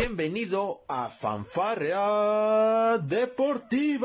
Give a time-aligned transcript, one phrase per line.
[0.00, 3.98] Bienvenido a Fanfarrea Deportiva.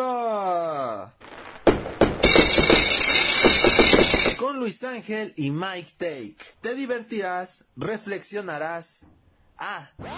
[4.40, 6.37] Con Luis Ángel y Mike Take.
[6.61, 9.05] Te divertirás, reflexionarás.
[9.59, 9.91] Ah.
[9.98, 10.18] También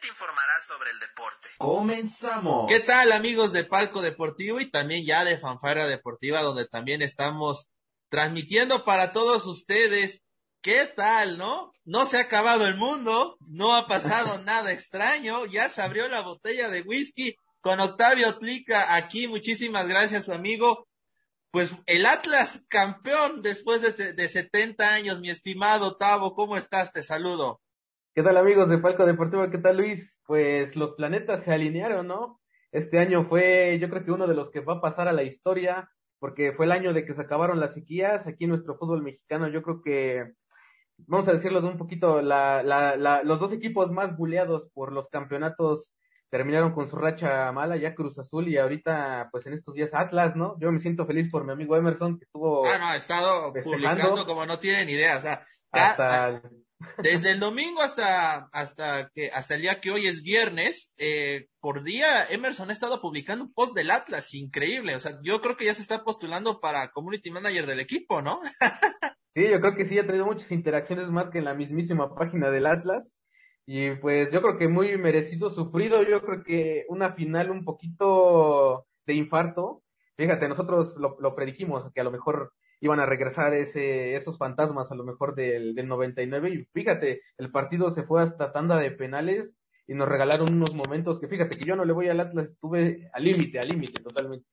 [0.00, 1.48] te informarás sobre el deporte.
[1.58, 2.68] Comenzamos.
[2.68, 7.68] ¿Qué tal amigos de Palco Deportivo y también ya de Fanfarrea Deportiva donde también estamos
[8.08, 10.22] transmitiendo para todos ustedes?
[10.62, 11.72] ¿Qué tal, no?
[11.84, 16.20] No se ha acabado el mundo, no ha pasado nada extraño, ya se abrió la
[16.20, 19.26] botella de whisky con Octavio Tlica aquí.
[19.26, 20.86] Muchísimas gracias, amigo.
[21.50, 26.92] Pues el Atlas campeón después de, de 70 años, mi estimado Tavo, ¿cómo estás?
[26.92, 27.60] Te saludo.
[28.14, 29.50] ¿Qué tal amigos de Palco Deportivo?
[29.50, 30.16] ¿Qué tal Luis?
[30.26, 32.40] Pues los planetas se alinearon, ¿no?
[32.70, 35.24] Este año fue, yo creo que uno de los que va a pasar a la
[35.24, 39.02] historia, porque fue el año de que se acabaron las sequías aquí en nuestro fútbol
[39.02, 39.48] mexicano.
[39.48, 40.34] Yo creo que,
[40.98, 44.92] vamos a decirlo de un poquito, la, la, la, los dos equipos más buleados por
[44.92, 45.90] los campeonatos
[46.32, 50.34] terminaron con su racha mala, ya Cruz Azul y ahorita, pues en estos días Atlas,
[50.34, 50.58] ¿no?
[50.58, 52.66] Yo me siento feliz por mi amigo Emerson que estuvo.
[52.66, 56.40] Ah, no, ha estado publicando como no tienen idea, o sea, hasta...
[57.02, 61.84] desde el domingo hasta, hasta que, hasta el día que hoy es viernes, eh, por
[61.84, 65.66] día Emerson ha estado publicando un post del Atlas, increíble, o sea, yo creo que
[65.66, 68.40] ya se está postulando para community manager del equipo, ¿no?
[69.34, 72.50] sí, yo creo que sí, ha tenido muchas interacciones más que en la mismísima página
[72.50, 73.16] del Atlas.
[73.66, 78.86] Y pues yo creo que muy merecido, sufrido, yo creo que una final un poquito
[79.06, 79.82] de infarto.
[80.16, 84.90] Fíjate, nosotros lo, lo predijimos, que a lo mejor iban a regresar ese, esos fantasmas
[84.90, 88.90] a lo mejor del, del 99 y fíjate, el partido se fue hasta tanda de
[88.90, 92.50] penales y nos regalaron unos momentos que fíjate que yo no le voy al Atlas,
[92.50, 94.46] estuve al límite, al límite totalmente.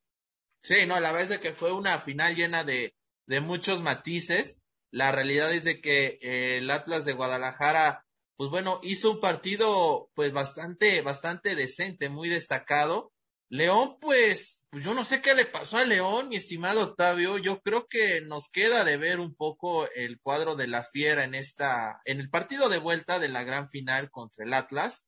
[0.61, 2.94] Sí, no, la verdad es que fue una final llena de,
[3.25, 4.59] de muchos matices.
[4.92, 8.06] La realidad es de que eh, el Atlas de Guadalajara
[8.40, 13.12] pues bueno, hizo un partido pues bastante, bastante decente, muy destacado.
[13.50, 17.38] León, pues, pues yo no sé qué le pasó a León, mi estimado Octavio.
[17.38, 21.36] Yo creo que nos queda de ver un poco el cuadro de la fiera en
[21.36, 25.06] esta, en el partido de vuelta de la gran final contra el Atlas.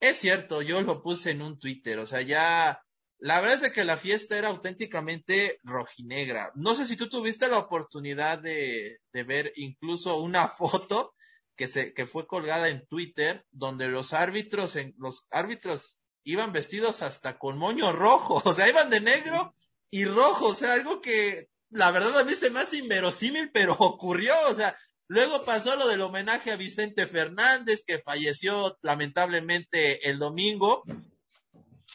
[0.00, 2.82] Es cierto, yo lo puse en un Twitter, o sea, ya,
[3.18, 6.52] la verdad es que la fiesta era auténticamente rojinegra.
[6.54, 11.14] No sé si tú tuviste la oportunidad de, de ver incluso una foto
[11.56, 17.02] que se que fue colgada en Twitter donde los árbitros en los árbitros iban vestidos
[17.02, 19.54] hasta con moño rojo, o sea, iban de negro
[19.90, 23.74] y rojo, o sea, algo que la verdad a mí se me hace inverosímil, pero
[23.78, 24.76] ocurrió, o sea,
[25.06, 30.84] luego pasó lo del homenaje a Vicente Fernández que falleció lamentablemente el domingo.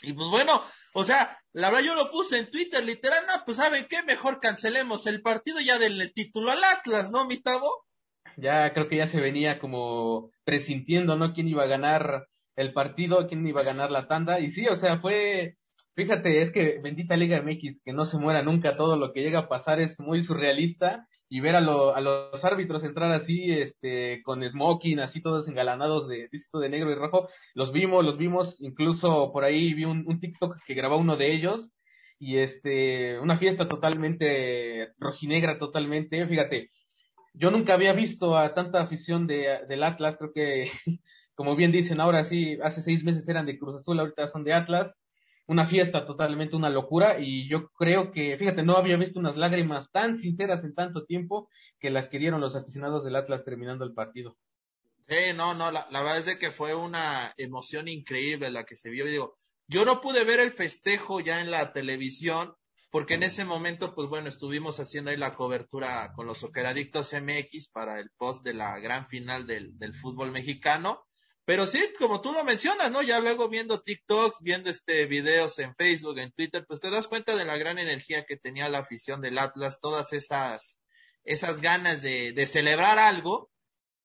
[0.01, 0.61] Y pues bueno,
[0.93, 4.39] o sea, la verdad yo lo puse en Twitter literal, no, pues saben qué, mejor
[4.39, 7.37] cancelemos el partido ya del título al Atlas, ¿no, mi
[8.37, 11.33] ya creo que ya se venía como presintiendo, ¿no?
[11.33, 13.27] ¿Quién iba a ganar el partido?
[13.27, 14.39] ¿Quién iba a ganar la tanda?
[14.39, 15.55] Y sí, o sea, fue,
[15.95, 19.39] fíjate, es que bendita Liga MX, que no se muera nunca, todo lo que llega
[19.39, 24.21] a pasar es muy surrealista y ver a, lo, a los árbitros entrar así, este,
[24.23, 29.31] con smoking, así todos engalanados de, de negro y rojo, los vimos, los vimos, incluso
[29.31, 31.69] por ahí vi un, un TikTok que grabó uno de ellos,
[32.19, 36.71] y este, una fiesta totalmente rojinegra, totalmente, fíjate,
[37.33, 40.71] yo nunca había visto a tanta afición de, del Atlas, creo que,
[41.35, 44.53] como bien dicen, ahora sí, hace seis meses eran de Cruz Azul, ahorita son de
[44.53, 44.93] Atlas,
[45.49, 49.89] una fiesta totalmente, una locura, y yo creo que, fíjate, no había visto unas lágrimas
[49.91, 51.49] tan sinceras en tanto tiempo
[51.79, 54.37] que las que dieron los aficionados del Atlas terminando el partido.
[55.07, 58.75] Sí, no, no, la, la verdad es de que fue una emoción increíble la que
[58.75, 59.35] se vio, y digo,
[59.67, 62.53] yo no pude ver el festejo ya en la televisión,
[62.91, 67.69] porque en ese momento, pues bueno, estuvimos haciendo ahí la cobertura con los Soqueradictos MX
[67.69, 71.01] para el post de la gran final del, del fútbol mexicano.
[71.49, 73.01] Pero sí, como tú lo mencionas, ¿no?
[73.01, 77.35] Ya luego viendo TikToks, viendo este videos en Facebook, en Twitter, pues te das cuenta
[77.35, 80.79] de la gran energía que tenía la afición del Atlas, todas esas,
[81.23, 83.49] esas ganas de, de celebrar algo.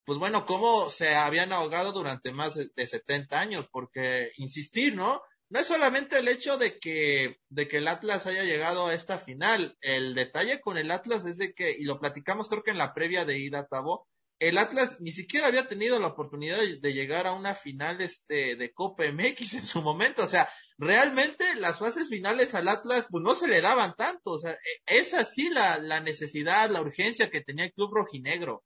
[0.07, 5.21] Pues bueno, cómo se habían ahogado durante más de, de 70 años, porque insistir, ¿no?
[5.51, 9.19] no es solamente el hecho de que, de que el Atlas haya llegado a esta
[9.19, 9.77] final.
[9.83, 12.95] El detalle con el Atlas es de que, y lo platicamos creo que en la
[12.95, 14.09] previa de ida Tabo,
[14.39, 18.73] el Atlas ni siquiera había tenido la oportunidad de llegar a una final este de
[18.73, 20.25] Copa MX en su momento.
[20.25, 24.33] O sea, realmente las fases finales al Atlas pues no se le daban tanto.
[24.33, 28.65] O sea, es así la, la necesidad, la urgencia que tenía el club rojinegro.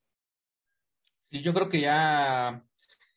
[1.30, 2.64] Sí, yo creo que ya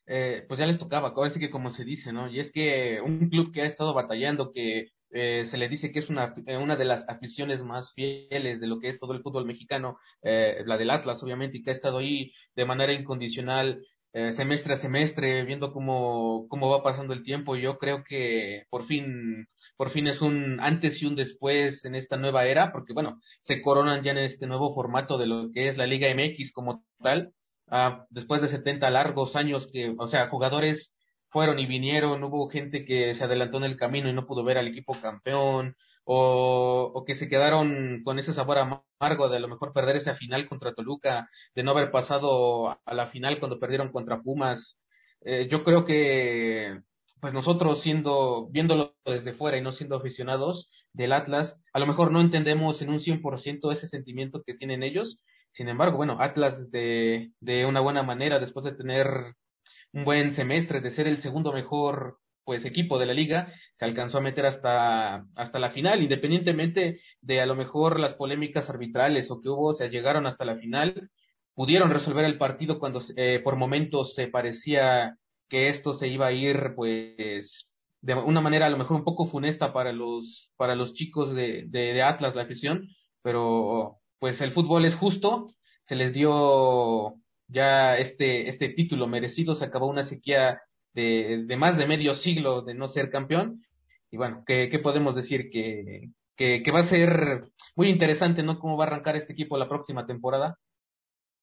[0.06, 2.28] eh, pues ya les tocaba, ahora que como se dice, ¿no?
[2.28, 6.00] Y es que un club que ha estado batallando, que eh, se le dice que
[6.00, 9.22] es una, eh, una de las aficiones más fieles de lo que es todo el
[9.22, 13.82] fútbol mexicano, eh, la del Atlas, obviamente, y que ha estado ahí de manera incondicional
[14.14, 17.56] eh, semestre a semestre, viendo cómo, cómo va pasando el tiempo.
[17.56, 22.16] Yo creo que por fin, por fin es un antes y un después en esta
[22.18, 25.78] nueva era, porque bueno, se coronan ya en este nuevo formato de lo que es
[25.78, 27.32] la Liga MX como tal.
[27.68, 30.92] Ah, después de 70 largos años que, o sea, jugadores
[31.32, 34.58] fueron y vinieron, hubo gente que se adelantó en el camino y no pudo ver
[34.58, 39.48] al equipo campeón, o, o que se quedaron con ese sabor amargo de a lo
[39.48, 43.90] mejor perder esa final contra Toluca, de no haber pasado a la final cuando perdieron
[43.92, 44.78] contra Pumas.
[45.22, 46.80] Eh, yo creo que
[47.20, 52.10] pues nosotros siendo, viéndolo desde fuera y no siendo aficionados del Atlas, a lo mejor
[52.10, 55.20] no entendemos en un 100% ese sentimiento que tienen ellos.
[55.52, 59.34] Sin embargo, bueno, Atlas de, de una buena manera, después de tener
[59.92, 64.18] un buen semestre, de ser el segundo mejor pues equipo de la liga se alcanzó
[64.18, 69.40] a meter hasta hasta la final independientemente de a lo mejor las polémicas arbitrales o
[69.40, 71.10] que hubo o sea llegaron hasta la final
[71.54, 75.16] pudieron resolver el partido cuando eh, por momentos se parecía
[75.48, 77.66] que esto se iba a ir pues
[78.00, 81.64] de una manera a lo mejor un poco funesta para los para los chicos de,
[81.68, 82.88] de, de Atlas la afición
[83.22, 85.54] pero pues el fútbol es justo
[85.84, 87.21] se les dio
[87.52, 90.62] ya este este título merecido se acabó una sequía
[90.94, 93.64] de, de más de medio siglo de no ser campeón.
[94.10, 95.50] Y bueno, ¿qué, qué podemos decir?
[95.50, 97.44] Que, que, va a ser
[97.76, 98.58] muy interesante, ¿no?
[98.58, 100.58] Cómo va a arrancar este equipo la próxima temporada.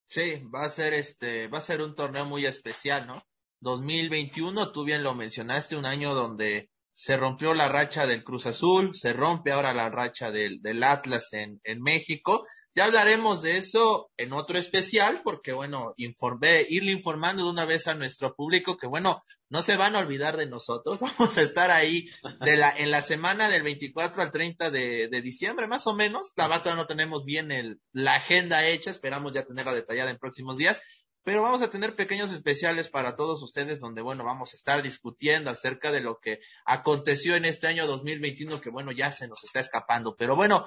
[0.07, 3.23] Sí, va a ser este, va a ser un torneo muy especial, ¿no?
[3.61, 8.93] 2021, tú bien lo mencionaste, un año donde se rompió la racha del Cruz Azul,
[8.93, 12.43] se rompe ahora la racha del, del Atlas en, en México
[12.75, 17.87] ya hablaremos de eso en otro especial, porque bueno, informé, irle informando de una vez
[17.87, 20.99] a nuestro público que bueno, no se van a olvidar de nosotros.
[21.17, 22.07] Vamos a estar ahí
[22.41, 26.31] de la, en la semana del 24 al 30 de, de diciembre, más o menos.
[26.35, 30.57] La bata no tenemos bien el, la agenda hecha, esperamos ya tenerla detallada en próximos
[30.57, 30.81] días.
[31.23, 35.49] Pero vamos a tener pequeños especiales para todos ustedes donde, bueno, vamos a estar discutiendo
[35.49, 39.59] acerca de lo que aconteció en este año 2021 que, bueno, ya se nos está
[39.59, 40.15] escapando.
[40.15, 40.65] Pero bueno,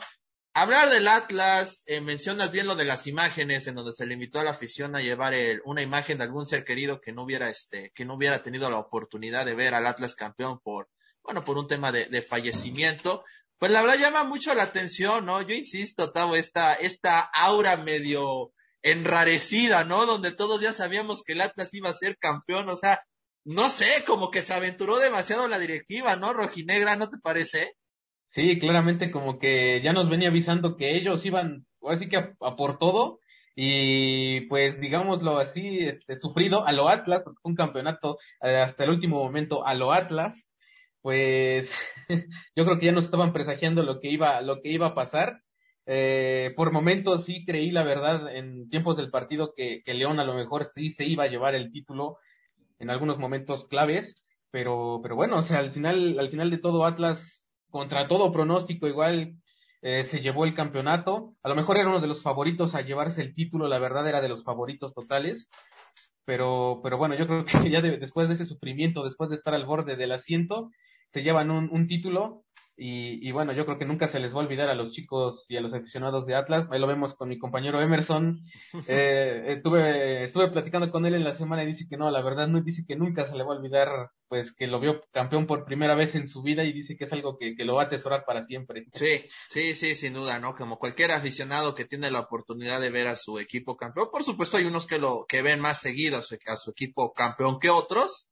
[0.54, 4.38] Hablar del Atlas, eh, mencionas bien lo de las imágenes, en donde se le invitó
[4.38, 7.48] a la afición a llevar el, una imagen de algún ser querido que no hubiera,
[7.48, 10.90] este, que no hubiera tenido la oportunidad de ver al Atlas campeón por,
[11.22, 13.24] bueno, por un tema de, de fallecimiento.
[13.56, 15.40] Pues la verdad llama mucho la atención, ¿no?
[15.40, 18.52] Yo insisto, Tavo, esta, esta aura medio
[18.82, 20.04] enrarecida, ¿no?
[20.04, 23.02] Donde todos ya sabíamos que el Atlas iba a ser campeón, o sea,
[23.44, 26.34] no sé, como que se aventuró demasiado la directiva, ¿no?
[26.34, 27.74] Rojinegra, ¿no te parece?
[28.32, 32.78] Sí, claramente como que ya nos venía avisando que ellos iban, así que a, por
[32.78, 33.20] todo,
[33.54, 38.84] y pues digámoslo así, este, sufrido a lo Atlas, porque fue un campeonato eh, hasta
[38.84, 40.46] el último momento a lo Atlas,
[41.02, 41.70] pues
[42.56, 45.40] yo creo que ya nos estaban presagiando lo que iba, lo que iba a pasar.
[45.86, 50.24] Eh, por momentos sí creí la verdad en tiempos del partido que, que León a
[50.24, 52.18] lo mejor sí se iba a llevar el título
[52.78, 54.14] en algunos momentos claves,
[54.50, 57.41] pero, pero bueno, o sea, al final, al final de todo Atlas
[57.72, 59.34] contra todo pronóstico, igual
[59.80, 61.34] eh, se llevó el campeonato.
[61.42, 64.20] A lo mejor era uno de los favoritos a llevarse el título, la verdad era
[64.20, 65.48] de los favoritos totales.
[66.24, 69.66] Pero, pero bueno, yo creo que ya después de ese sufrimiento, después de estar al
[69.66, 70.70] borde del asiento,
[71.12, 72.44] se llevan un, un título
[72.76, 75.44] y, y, bueno, yo creo que nunca se les va a olvidar a los chicos
[75.48, 76.66] y a los aficionados de Atlas.
[76.70, 78.40] Ahí lo vemos con mi compañero Emerson.
[78.88, 82.48] Eh, estuve, estuve platicando con él en la semana y dice que no, la verdad
[82.48, 85.64] no dice que nunca se le va a olvidar, pues que lo vio campeón por
[85.64, 87.86] primera vez en su vida y dice que es algo que, que lo va a
[87.86, 88.86] atesorar para siempre.
[88.92, 90.54] Sí, sí, sí, sin duda, ¿no?
[90.54, 94.56] Como cualquier aficionado que tiene la oportunidad de ver a su equipo campeón, por supuesto
[94.56, 97.70] hay unos que lo que ven más seguido a su, a su equipo campeón que
[97.70, 98.28] otros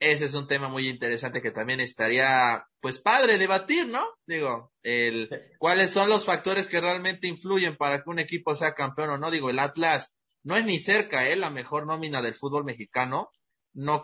[0.00, 4.04] ese es un tema muy interesante que también estaría, pues padre debatir, ¿no?
[4.26, 5.28] Digo, el,
[5.58, 9.30] cuáles son los factores que realmente influyen para que un equipo sea campeón o no.
[9.30, 11.36] Digo, el Atlas no es ni cerca, ¿eh?
[11.36, 13.30] La mejor nómina del fútbol mexicano.
[13.74, 14.02] No,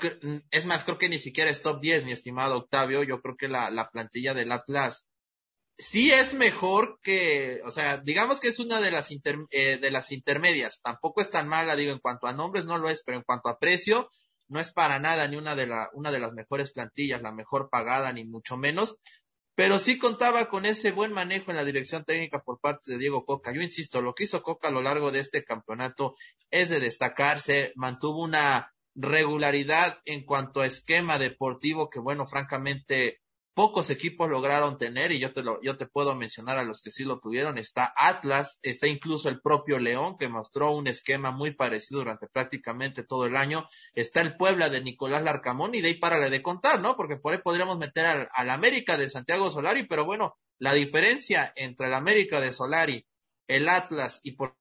[0.51, 3.03] es más, creo que ni siquiera es top 10, mi estimado Octavio.
[3.03, 5.09] Yo creo que la, la plantilla del Atlas
[5.79, 9.91] sí es mejor que, o sea, digamos que es una de las, inter, eh, de
[9.91, 10.81] las intermedias.
[10.83, 13.49] Tampoco es tan mala, digo, en cuanto a nombres no lo es, pero en cuanto
[13.49, 14.11] a precio,
[14.49, 17.69] no es para nada ni una de, la, una de las mejores plantillas, la mejor
[17.71, 18.99] pagada, ni mucho menos,
[19.57, 23.25] pero sí contaba con ese buen manejo en la dirección técnica por parte de Diego
[23.25, 23.53] Coca.
[23.53, 26.15] Yo insisto, lo que hizo Coca a lo largo de este campeonato
[26.51, 33.21] es de destacarse, mantuvo una regularidad en cuanto a esquema deportivo que, bueno, francamente
[33.57, 36.91] pocos equipos lograron tener y yo te lo, yo te puedo mencionar a los que
[36.91, 37.57] sí lo tuvieron.
[37.57, 43.03] Está Atlas, está incluso el propio León que mostró un esquema muy parecido durante prácticamente
[43.03, 43.67] todo el año.
[43.95, 46.97] Está el Puebla de Nicolás Larcamón y de ahí para de contar, ¿no?
[46.97, 51.51] Porque por ahí podríamos meter al, al América de Santiago Solari, pero bueno, la diferencia
[51.57, 53.07] entre el América de Solari,
[53.49, 54.55] el Atlas y por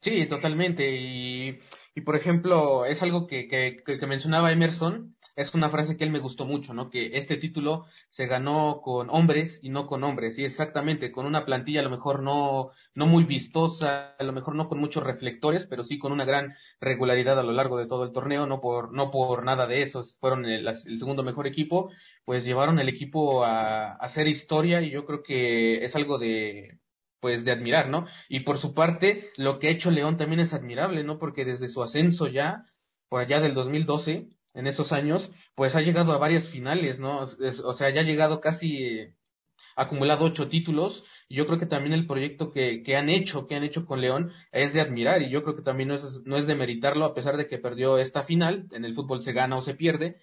[0.00, 0.90] Sí, totalmente.
[0.96, 1.58] Y,
[1.94, 6.10] y por ejemplo, es algo que, que, que mencionaba Emerson, es una frase que él
[6.10, 6.90] me gustó mucho, ¿no?
[6.90, 11.44] Que este título se ganó con hombres y no con hombres, y exactamente, con una
[11.44, 15.66] plantilla a lo mejor no, no muy vistosa, a lo mejor no con muchos reflectores,
[15.66, 18.92] pero sí con una gran regularidad a lo largo de todo el torneo, no por,
[18.92, 20.66] no por nada de eso, fueron el,
[20.98, 21.90] segundo mejor equipo,
[22.24, 26.77] pues llevaron el equipo a, a hacer historia y yo creo que es algo de,
[27.20, 28.06] pues de admirar, ¿no?
[28.28, 31.18] Y por su parte, lo que ha hecho León también es admirable, ¿no?
[31.18, 32.66] Porque desde su ascenso ya,
[33.08, 37.28] por allá del 2012, en esos años, pues ha llegado a varias finales, ¿no?
[37.64, 39.14] o sea, ya ha llegado casi eh,
[39.76, 41.04] acumulado ocho títulos.
[41.28, 44.00] Y yo creo que también el proyecto que, que han hecho, que han hecho con
[44.00, 45.22] León, es de admirar.
[45.22, 47.58] Y yo creo que también no es, no es de meritarlo, a pesar de que
[47.58, 48.66] perdió esta final.
[48.72, 50.16] En el fútbol se gana o se pierde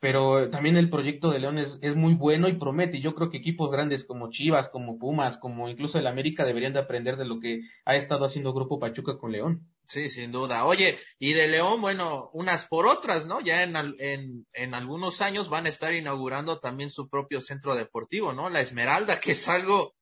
[0.00, 2.96] pero también el proyecto de León es, es, muy bueno y promete.
[2.96, 6.72] Y yo creo que equipos grandes como Chivas, como Pumas, como incluso el América deberían
[6.72, 9.68] de aprender de lo que ha estado haciendo Grupo Pachuca con León.
[9.88, 10.64] Sí, sin duda.
[10.64, 13.40] Oye, y de León, bueno, unas por otras, ¿no?
[13.42, 18.32] Ya en, en, en algunos años van a estar inaugurando también su propio centro deportivo,
[18.32, 18.48] ¿no?
[18.48, 19.94] La Esmeralda, que es algo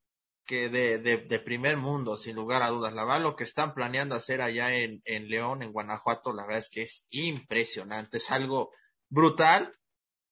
[0.46, 2.92] que de, de, de primer mundo, sin lugar a dudas.
[2.92, 6.60] La verdad, lo que están planeando hacer allá en, en León, en Guanajuato, la verdad
[6.60, 8.70] es que es impresionante, es algo
[9.10, 9.72] brutal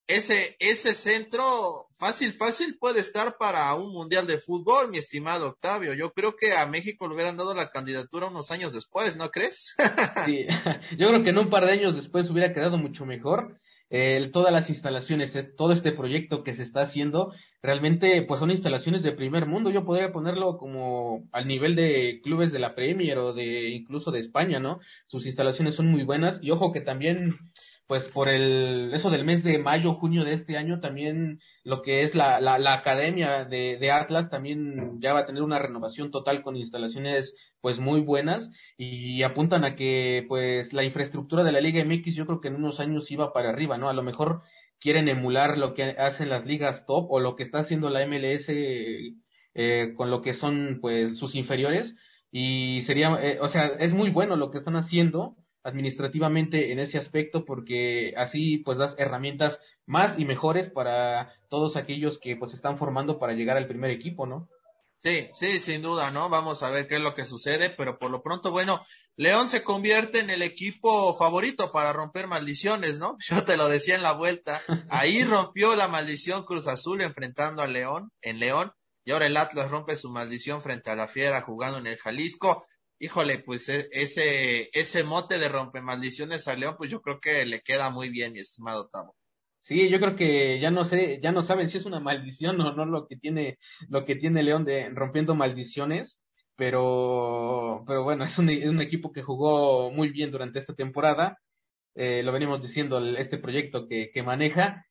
[0.07, 5.95] ese, ese centro fácil, fácil puede estar para un mundial de fútbol, mi estimado Octavio.
[5.95, 9.75] Yo creo que a México le hubieran dado la candidatura unos años después, ¿no crees?
[10.25, 10.47] sí,
[10.99, 13.59] yo creo que en un par de años después hubiera quedado mucho mejor.
[13.89, 17.33] Eh, todas las instalaciones, eh, todo este proyecto que se está haciendo,
[17.63, 19.71] realmente pues son instalaciones de primer mundo.
[19.71, 24.21] Yo podría ponerlo como al nivel de clubes de la Premier o de incluso de
[24.21, 24.81] España, ¿no?
[25.07, 27.39] Sus instalaciones son muy buenas y ojo que también
[27.87, 32.03] pues por el eso del mes de mayo, junio de este año, también lo que
[32.03, 36.11] es la, la, la academia de, de, Atlas también ya va a tener una renovación
[36.11, 41.61] total con instalaciones pues muy buenas y apuntan a que pues la infraestructura de la
[41.61, 43.89] Liga MX yo creo que en unos años iba para arriba, ¿no?
[43.89, 44.43] A lo mejor
[44.81, 48.47] quieren emular lo que hacen las ligas top o lo que está haciendo la MLS
[48.49, 51.95] eh, con lo que son pues sus inferiores
[52.31, 56.99] y sería, eh, o sea, es muy bueno lo que están haciendo administrativamente en ese
[56.99, 62.79] aspecto porque así pues das herramientas más y mejores para todos aquellos que pues están
[62.79, 64.49] formando para llegar al primer equipo, ¿no?
[65.03, 66.29] Sí, sí, sin duda, ¿no?
[66.29, 68.83] Vamos a ver qué es lo que sucede, pero por lo pronto, bueno,
[69.17, 73.17] León se convierte en el equipo favorito para romper maldiciones, ¿no?
[73.29, 77.69] Yo te lo decía en la vuelta, ahí rompió la maldición Cruz Azul enfrentando a
[77.69, 78.73] León, en León,
[79.05, 82.67] y ahora el Atlas rompe su maldición frente a la Fiera jugando en el Jalisco
[82.99, 87.45] híjole, pues e, ese, ese mote de rompe maldiciones a León, pues yo creo que
[87.47, 89.15] le queda muy bien, mi estimado Tavo.
[89.61, 92.73] Sí, yo creo que ya no sé, ya no saben si es una maldición o
[92.73, 96.21] no lo que tiene, lo que tiene León de rompiendo maldiciones,
[96.57, 98.49] pero, pero bueno, es un,
[98.81, 101.39] equipo que jugó muy bien durante esta temporada,
[101.97, 104.85] eh, lo venimos diciendo, este proyecto que, que maneja.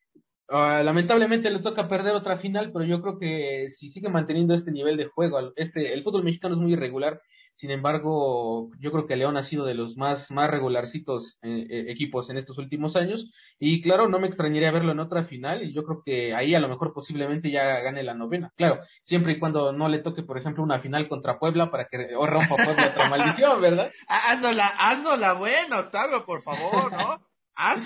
[0.47, 4.71] Uh, lamentablemente le toca perder otra final, pero yo creo que si sigue manteniendo este
[4.71, 7.21] nivel de juego, este, el fútbol mexicano es muy irregular
[7.55, 11.85] sin embargo, yo creo que León ha sido de los más, más regularcitos eh, eh,
[11.87, 13.31] equipos en estos últimos años.
[13.59, 15.63] Y claro, no me extrañaría verlo en otra final.
[15.63, 18.51] Y yo creo que ahí a lo mejor posiblemente ya gane la novena.
[18.57, 22.13] Claro, siempre y cuando no le toque, por ejemplo, una final contra Puebla para que
[22.17, 23.89] o rompa Puebla otra maldición, ¿verdad?
[24.07, 27.21] Haznosla, haznosla buena, Octavio, por favor, ¿no?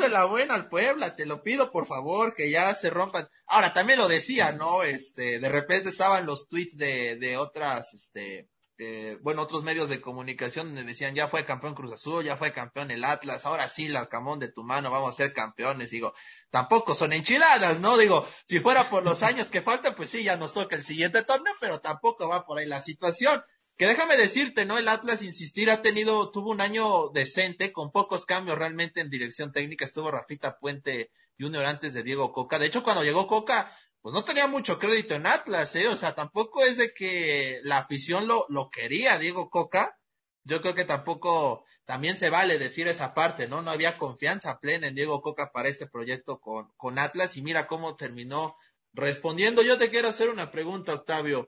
[0.10, 3.28] la buena al Puebla, te lo pido por favor, que ya se rompan.
[3.46, 4.82] Ahora, también lo decía, ¿no?
[4.82, 8.50] Este, de repente estaban los tweets de, de otras, este,
[8.82, 12.54] eh, bueno, otros medios de comunicación me decían, ya fue campeón Cruz Azul, ya fue
[12.54, 15.92] campeón el Atlas, ahora sí, el Arcamón de tu mano, vamos a ser campeones.
[15.92, 16.14] Digo,
[16.50, 17.98] tampoco son enchiladas, ¿no?
[17.98, 21.24] Digo, si fuera por los años que faltan, pues sí, ya nos toca el siguiente
[21.24, 23.44] torneo, pero tampoco va por ahí la situación.
[23.76, 24.78] Que déjame decirte, ¿no?
[24.78, 29.52] El Atlas, insistir, ha tenido, tuvo un año decente, con pocos cambios realmente en dirección
[29.52, 29.84] técnica.
[29.84, 32.60] Estuvo Rafita Puente Junior antes de Diego Coca.
[32.60, 35.88] De hecho, cuando llegó Coca, pues no tenía mucho crédito en Atlas, ¿eh?
[35.88, 39.98] O sea, tampoco es de que la afición lo, lo quería, Diego Coca.
[40.44, 43.62] Yo creo que tampoco, también se vale decir esa parte, ¿no?
[43.62, 47.68] No había confianza plena en Diego Coca para este proyecto con, con Atlas y mira
[47.68, 48.56] cómo terminó
[48.94, 49.62] respondiendo.
[49.62, 51.48] Yo te quiero hacer una pregunta, Octavio.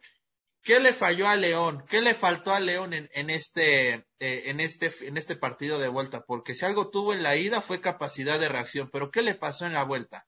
[0.63, 1.84] ¿Qué le falló a León?
[1.89, 5.88] ¿Qué le faltó a León en, en este, eh, en este, en este partido de
[5.88, 6.24] vuelta?
[6.25, 9.65] Porque si algo tuvo en la ida fue capacidad de reacción, pero ¿qué le pasó
[9.65, 10.27] en la vuelta?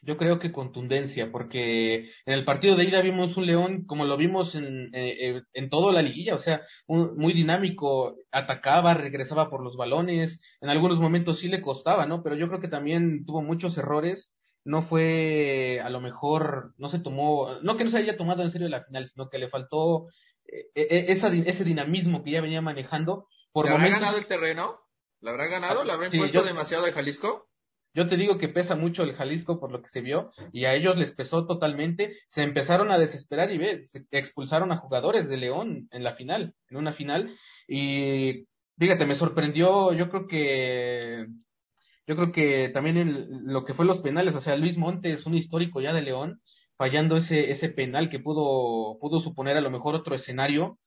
[0.00, 4.16] Yo creo que contundencia, porque en el partido de ida vimos un León como lo
[4.16, 9.62] vimos en, eh, eh, en toda la liguilla, o sea, muy dinámico, atacaba, regresaba por
[9.62, 12.22] los balones, en algunos momentos sí le costaba, ¿no?
[12.22, 14.32] Pero yo creo que también tuvo muchos errores,
[14.64, 18.52] no fue, a lo mejor, no se tomó, no que no se haya tomado en
[18.52, 20.06] serio la final, sino que le faltó
[20.44, 24.80] eh, esa, ese dinamismo que ya venía manejando por ¿Le habrá ganado el terreno?
[25.20, 25.84] ¿Le habrá ganado?
[25.84, 27.47] ¿Le habrá impuesto demasiado el Jalisco?
[27.98, 30.74] Yo te digo que pesa mucho el Jalisco por lo que se vio y a
[30.74, 32.16] ellos les pesó totalmente.
[32.28, 36.54] Se empezaron a desesperar y ve, se expulsaron a jugadores de León en la final,
[36.70, 37.34] en una final.
[37.66, 38.46] Y
[38.78, 41.26] fíjate, me sorprendió, yo creo que
[42.06, 45.34] yo creo que también en lo que fue los penales, o sea, Luis Montes, un
[45.34, 46.40] histórico ya de León,
[46.76, 50.78] fallando ese, ese penal que pudo, pudo suponer a lo mejor otro escenario.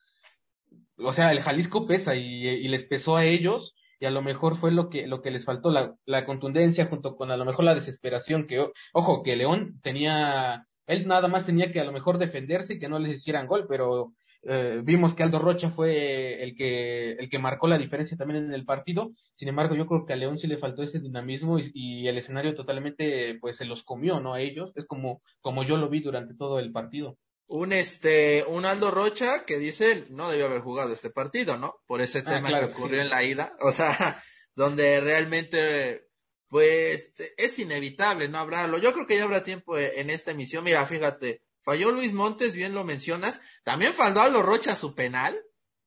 [0.96, 4.58] O sea, el Jalisco pesa y, y les pesó a ellos y a lo mejor
[4.58, 7.66] fue lo que, lo que les faltó, la, la contundencia junto con a lo mejor
[7.66, 12.18] la desesperación que, ojo, que León tenía, él nada más tenía que a lo mejor
[12.18, 16.56] defenderse y que no les hicieran gol, pero eh, vimos que Aldo Rocha fue el
[16.56, 19.12] que, el que marcó la diferencia también en el partido.
[19.36, 22.18] Sin embargo, yo creo que a León sí le faltó ese dinamismo y, y, el
[22.18, 24.34] escenario totalmente, pues se los comió, ¿no?
[24.34, 24.72] A ellos.
[24.76, 27.18] Es como, como yo lo vi durante todo el partido.
[27.54, 31.82] Un este, un Aldo Rocha que dice no debió haber jugado este partido, ¿no?
[31.86, 33.56] Por ese ah, tema que ocurrió en la ida.
[33.60, 34.24] O sea,
[34.56, 36.08] donde realmente,
[36.48, 40.64] pues, es inevitable no habrá Yo creo que ya habrá tiempo en esta emisión.
[40.64, 43.40] Mira, fíjate, Falló Luis Montes, bien lo mencionas.
[43.64, 45.40] También falló Aldo Rocha su penal.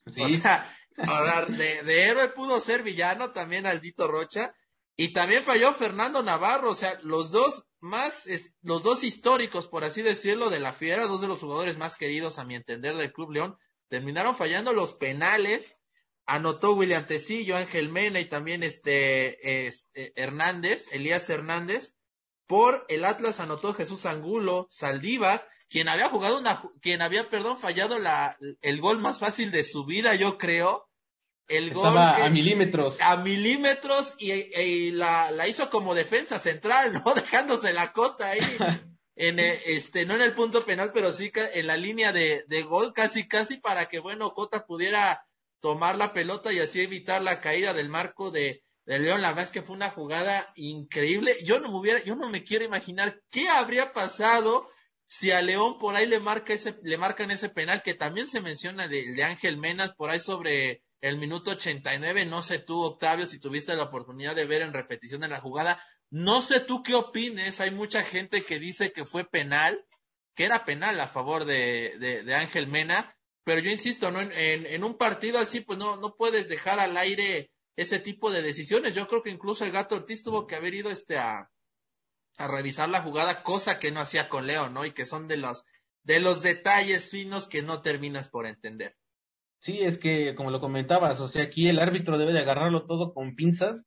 [0.06, 0.70] O sea,
[1.48, 4.54] de, de, héroe pudo ser villano también Aldito Rocha.
[4.96, 6.70] Y también falló Fernando Navarro.
[6.70, 8.26] O sea, los dos más,
[8.62, 12.38] los dos históricos, por así decirlo, de la Fiera, dos de los jugadores más queridos,
[12.38, 15.76] a mi entender, del Club León, terminaron fallando los penales.
[16.26, 21.94] Anotó William Tecillo, Ángel Mena y también este, este Hernández, Elías Hernández.
[22.46, 27.98] Por el Atlas anotó Jesús Angulo, Saldívar quien había jugado una, quien había, perdón, fallado
[27.98, 30.88] la, el gol más fácil de su vida, yo creo.
[31.48, 31.96] El gol.
[31.96, 32.96] a milímetros.
[33.00, 37.14] A milímetros y, la, la, hizo como defensa central, ¿no?
[37.14, 38.40] Dejándose la cota ahí.
[39.16, 42.62] en eh, este, no en el punto penal, pero sí en la línea de, de
[42.62, 45.26] gol, casi, casi para que, bueno, Cota pudiera
[45.60, 49.22] tomar la pelota y así evitar la caída del marco de, de León.
[49.22, 51.34] La verdad es que fue una jugada increíble.
[51.44, 54.68] Yo no me hubiera, yo no me quiero imaginar qué habría pasado
[55.06, 58.40] si a León por ahí le marca ese, le marcan ese penal que también se
[58.40, 63.28] menciona de, de Ángel Menas por ahí sobre el minuto 89, no sé tú, Octavio,
[63.28, 66.94] si tuviste la oportunidad de ver en repetición de la jugada, no sé tú qué
[66.94, 69.84] opines, hay mucha gente que dice que fue penal,
[70.34, 73.14] que era penal a favor de, de, Ángel Mena,
[73.44, 74.22] pero yo insisto, ¿no?
[74.22, 78.40] En, en, un partido así, pues no, no puedes dejar al aire ese tipo de
[78.40, 78.94] decisiones.
[78.94, 81.50] Yo creo que incluso el gato Ortiz tuvo que haber ido este a,
[82.38, 84.86] a revisar la jugada, cosa que no hacía con Leo, ¿no?
[84.86, 85.64] Y que son de los,
[86.02, 88.96] de los detalles finos que no terminas por entender.
[89.64, 93.14] Sí, es que, como lo comentabas, o sea, aquí el árbitro debe de agarrarlo todo
[93.14, 93.86] con pinzas.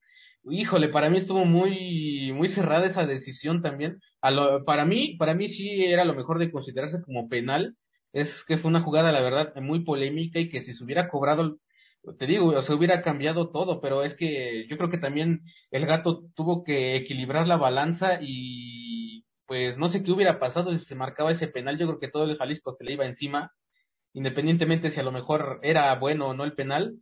[0.50, 4.00] Híjole, para mí estuvo muy, muy cerrada esa decisión también.
[4.22, 7.78] A lo, para mí, para mí sí era lo mejor de considerarse como penal.
[8.12, 11.60] Es que fue una jugada, la verdad, muy polémica y que si se hubiera cobrado
[12.20, 15.86] te digo, o se hubiera cambiado todo, pero es que yo creo que también el
[15.86, 20.96] gato tuvo que equilibrar la balanza y pues no sé qué hubiera pasado si se
[20.96, 23.52] marcaba ese penal, yo creo que todo el Jalisco se le iba encima,
[24.14, 26.98] independientemente si a lo mejor era bueno o no el penal.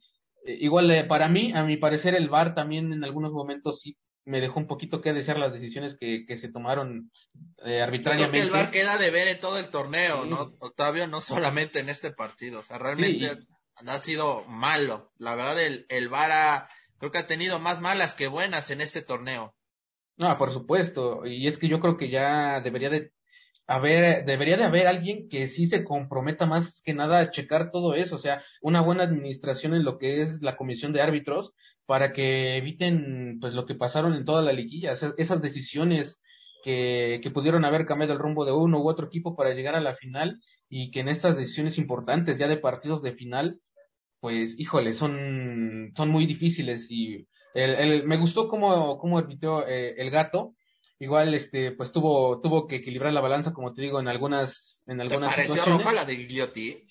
[0.45, 3.97] Eh, igual eh, para mí, a mi parecer, el VAR también en algunos momentos sí
[4.25, 7.11] me dejó un poquito que desear las decisiones que, que se tomaron
[7.63, 8.41] eh, arbitrariamente.
[8.41, 10.55] el VAR queda de ver en todo el torneo, ¿no?
[10.59, 13.29] Octavio, no solamente en este partido, o sea, realmente
[13.87, 15.11] ha sido malo.
[15.17, 19.01] La verdad, el, el Vara creo que ha tenido más malas que buenas en este
[19.01, 19.55] torneo.
[20.17, 21.25] No, por supuesto.
[21.25, 23.11] Y es que yo creo que ya debería de
[23.67, 27.95] haber, debería de haber alguien que sí se comprometa más que nada a checar todo
[27.95, 28.15] eso.
[28.15, 31.53] O sea, una buena administración en lo que es la comisión de árbitros
[31.85, 34.93] para que eviten pues lo que pasaron en toda la liguilla.
[35.17, 36.17] esas decisiones
[36.63, 39.81] que, que pudieron haber cambiado el rumbo de uno u otro equipo para llegar a
[39.81, 43.59] la final y que en estas decisiones importantes ya de partidos de final
[44.25, 49.93] pues híjole, son, son muy difíciles y el, el, me gustó cómo, cómo arbitró eh,
[49.97, 50.55] el gato.
[50.99, 55.01] Igual, este, pues tuvo, tuvo que equilibrar la balanza, como te digo, en algunas, en
[55.01, 56.87] algunas ¿Te pareció roja la de Guillotti?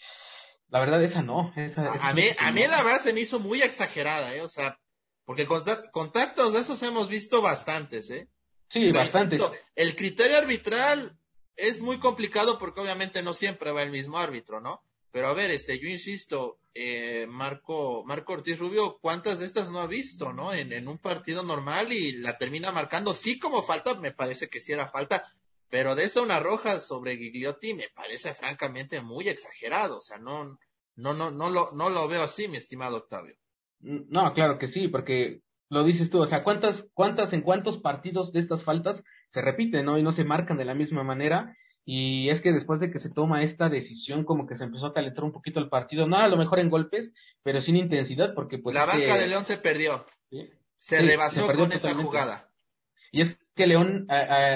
[0.69, 1.53] La verdad, esa no.
[1.57, 4.43] Esa, a, mí, a mí la verdad se me hizo muy exagerada, ¿eh?
[4.43, 4.79] O sea,
[5.25, 8.29] porque contactos de esos hemos visto bastantes, ¿eh?
[8.69, 9.43] Sí, bastantes.
[9.75, 11.17] el criterio arbitral
[11.57, 14.83] es muy complicado porque obviamente no siempre va el mismo árbitro, ¿no?
[15.15, 19.79] Pero a ver, este, yo insisto, eh, Marco, Marco Ortiz Rubio, ¿cuántas de estas no
[19.79, 20.53] ha visto, no?
[20.53, 24.59] En, en un partido normal y la termina marcando, sí como falta, me parece que
[24.59, 25.25] sí era falta,
[25.71, 30.59] pero de eso una roja sobre Gigliotti me parece francamente muy exagerado, o sea, no,
[30.97, 33.37] no, no, no lo, no lo veo así, mi estimado Octavio.
[33.79, 38.33] No, claro que sí, porque lo dices tú, o sea, ¿cuántas, cuántas, en cuántos partidos
[38.33, 39.97] de estas faltas se repiten, no?
[39.97, 43.11] Y no se marcan de la misma manera Y es que después de que se
[43.11, 46.29] toma esta decisión, como que se empezó a calentar un poquito el partido, no a
[46.29, 47.11] lo mejor en golpes,
[47.43, 48.75] pero sin intensidad, porque pues...
[48.75, 50.07] La banca de León se perdió.
[50.79, 52.51] Se rebasó con esa jugada.
[53.13, 54.07] Y es que León,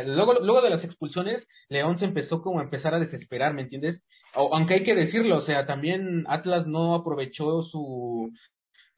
[0.06, 4.02] luego, luego de las expulsiones, León se empezó como a empezar a desesperar, ¿me entiendes?
[4.34, 8.30] aunque hay que decirlo, o sea, también Atlas no aprovechó su,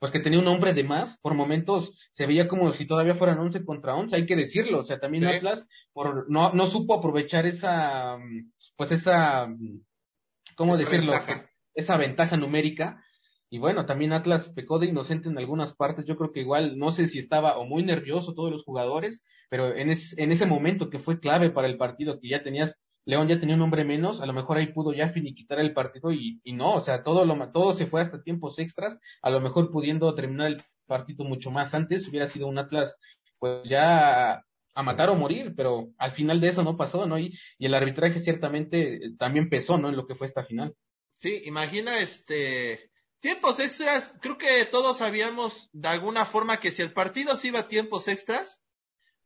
[0.00, 3.38] pues que tenía un hombre de más, por momentos se veía como si todavía fueran
[3.38, 7.44] 11 contra 11, hay que decirlo, o sea, también Atlas por, no, no supo aprovechar
[7.46, 8.18] esa,
[8.76, 9.54] pues esa,
[10.56, 11.12] ¿cómo decirlo?
[11.74, 13.04] Esa ventaja numérica.
[13.50, 16.06] Y bueno, también Atlas pecó de inocente en algunas partes.
[16.06, 19.74] Yo creo que igual, no sé si estaba o muy nervioso todos los jugadores, pero
[19.74, 23.40] en, en ese momento que fue clave para el partido, que ya tenías León ya
[23.40, 26.52] tenía un hombre menos, a lo mejor ahí pudo ya finiquitar el partido y, y
[26.52, 30.14] no, o sea, todo, lo, todo se fue hasta tiempos extras, a lo mejor pudiendo
[30.14, 32.96] terminar el partido mucho más antes, hubiera sido un Atlas
[33.38, 37.18] pues ya a matar o morir, pero al final de eso no pasó, ¿no?
[37.18, 39.88] Y, y el arbitraje ciertamente eh, también pesó, ¿no?
[39.88, 40.74] En lo que fue esta final.
[41.18, 46.92] Sí, imagina este tiempos extras, creo que todos sabíamos de alguna forma que si el
[46.92, 48.62] partido se iba a tiempos extras,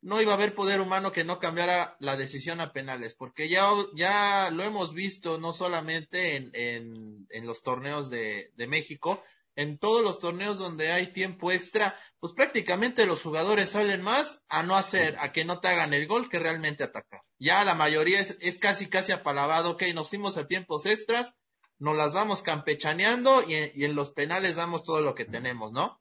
[0.05, 3.67] no iba a haber poder humano que no cambiara la decisión a penales, porque ya,
[3.95, 9.23] ya lo hemos visto no solamente en, en, en los torneos de, de, México,
[9.57, 14.63] en todos los torneos donde hay tiempo extra, pues prácticamente los jugadores salen más a
[14.63, 17.23] no hacer, a que no te hagan el gol que realmente atacar.
[17.39, 21.35] Ya la mayoría es, es casi casi apalabrado, ok, nos fuimos a tiempos extras,
[21.79, 25.99] nos las vamos campechaneando y y en los penales damos todo lo que tenemos, ¿no?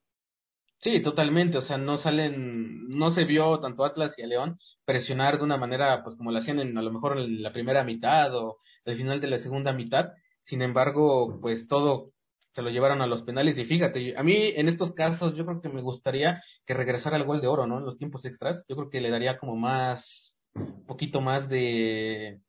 [0.84, 5.38] Sí, totalmente, o sea, no salen, no se vio tanto Atlas y a León presionar
[5.38, 8.36] de una manera, pues como lo hacían en, a lo mejor en la primera mitad
[8.36, 10.12] o el final de la segunda mitad,
[10.44, 12.12] sin embargo, pues todo
[12.54, 15.62] se lo llevaron a los penales y fíjate, a mí en estos casos yo creo
[15.62, 17.78] que me gustaría que regresara el gol de oro, ¿no?
[17.78, 22.42] En los tiempos extras, yo creo que le daría como más, un poquito más de,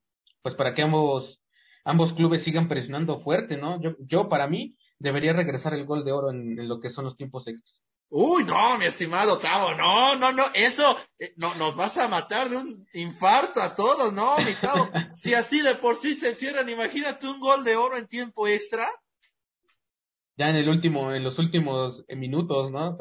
[0.43, 1.41] pues para que ambos,
[1.85, 3.81] ambos clubes sigan presionando fuerte, ¿no?
[3.81, 7.17] Yo, yo para mí debería regresar el gol de oro en lo que son los
[7.17, 7.84] tiempos extras.
[8.17, 12.49] Uy, no, mi estimado Tavo, no, no, no, eso eh, no, nos vas a matar
[12.49, 14.89] de un infarto a todos, no, mi Tavo.
[15.15, 18.89] si así de por sí se cierran, imagínate un gol de oro en tiempo extra.
[20.37, 22.93] Ya en el último, en los últimos eh, minutos, ¿no?
[22.93, 22.97] no,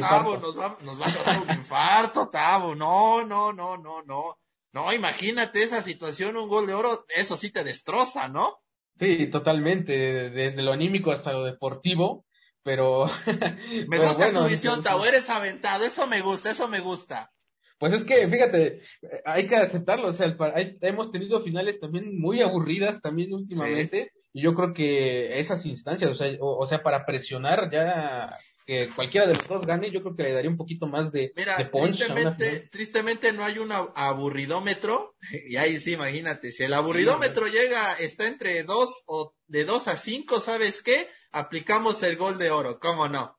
[0.00, 4.38] Tavo, nos, va, nos vas a dar un infarto, Tavo, no, no, no, no, no.
[4.72, 8.60] No, imagínate esa situación, un gol de oro, eso sí te destroza, ¿no?
[8.98, 9.92] Sí, totalmente,
[10.30, 12.24] desde lo anímico hasta lo deportivo
[12.64, 13.06] pero...
[13.88, 17.30] me gusta tu visión, Tavo, eres aventado, eso me gusta, eso me gusta.
[17.78, 18.80] Pues es que, fíjate,
[19.24, 20.34] hay que aceptarlo, o sea,
[20.80, 26.14] hemos tenido finales también muy aburridas también últimamente, y yo creo que esas instancias, o
[26.14, 30.22] sea, o, sea, para presionar ya que cualquiera de los dos gane, yo creo que
[30.22, 35.76] le daría un poquito más de, Mira, tristemente, tristemente no hay un aburridómetro, y ahí
[35.76, 40.80] sí, imagínate, si el aburridómetro llega, está entre dos o de dos a cinco, ¿sabes
[40.80, 41.08] qué?
[41.34, 43.36] Aplicamos el gol de oro, ¿cómo no?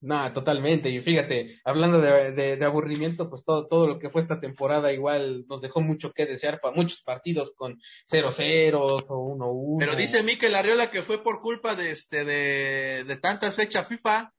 [0.00, 0.90] No, totalmente.
[0.90, 5.46] Y fíjate, hablando de, de, aburrimiento, pues todo, todo lo que fue esta temporada igual
[5.48, 7.80] nos dejó mucho que desear para muchos partidos con
[8.12, 9.76] 0-0 o 1-1.
[9.78, 14.30] Pero dice Mikel Arriola que fue por culpa de, este, de, de tantas fechas FIFA.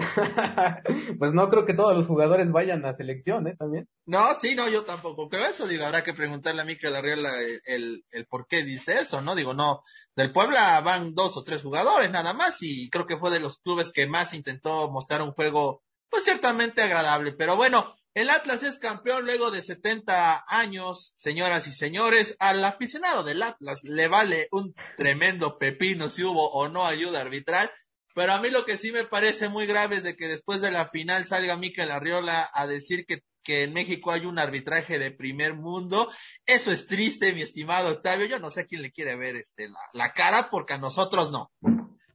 [1.18, 3.56] pues no creo que todos los jugadores vayan a selección, ¿eh?
[3.58, 3.88] También.
[4.06, 5.66] No, sí, no, yo tampoco creo eso.
[5.66, 7.32] Digo, habrá que preguntarle a Mikel Arriola
[7.66, 9.34] el, el, por qué dice eso, ¿no?
[9.34, 9.82] Digo, no,
[10.16, 13.58] del Puebla van dos o tres jugadores nada más y creo que fue de los
[13.58, 17.32] clubes que más intentó mostrar un juego, pues ciertamente agradable.
[17.32, 22.36] Pero bueno, el Atlas es campeón luego de 70 años, señoras y señores.
[22.40, 27.70] Al aficionado del Atlas le vale un tremendo pepino si hubo o no ayuda arbitral.
[28.14, 30.72] Pero a mí lo que sí me parece muy grave es de que después de
[30.72, 35.10] la final salga Mikel Arriola a decir que, que en México hay un arbitraje de
[35.10, 36.08] primer mundo.
[36.46, 38.26] Eso es triste, mi estimado Octavio.
[38.26, 41.30] Yo no sé a quién le quiere ver este, la, la cara porque a nosotros
[41.30, 41.50] no.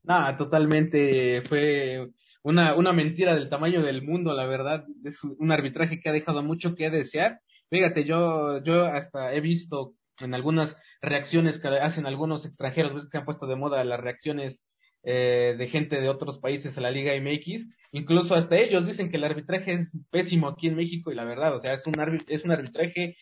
[0.04, 2.10] Nada, totalmente fue
[2.44, 4.86] una, una mentira del tamaño del mundo, la verdad.
[5.04, 7.40] Es un arbitraje que ha dejado mucho que desear.
[7.70, 13.12] Fíjate, yo, yo hasta he visto en algunas reacciones que hacen algunos extranjeros, ves que
[13.12, 14.62] se han puesto de moda las reacciones
[15.08, 17.68] eh, de gente de otros países a la Liga MX.
[17.92, 21.56] Incluso hasta ellos dicen que el arbitraje es pésimo aquí en México y la verdad,
[21.56, 21.94] o sea, es un,
[22.28, 23.16] es un arbitraje.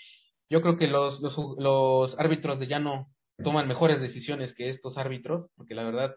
[0.50, 3.12] Yo creo que los, los, los árbitros de llano
[3.44, 6.16] toman mejores decisiones que estos árbitros, porque la verdad,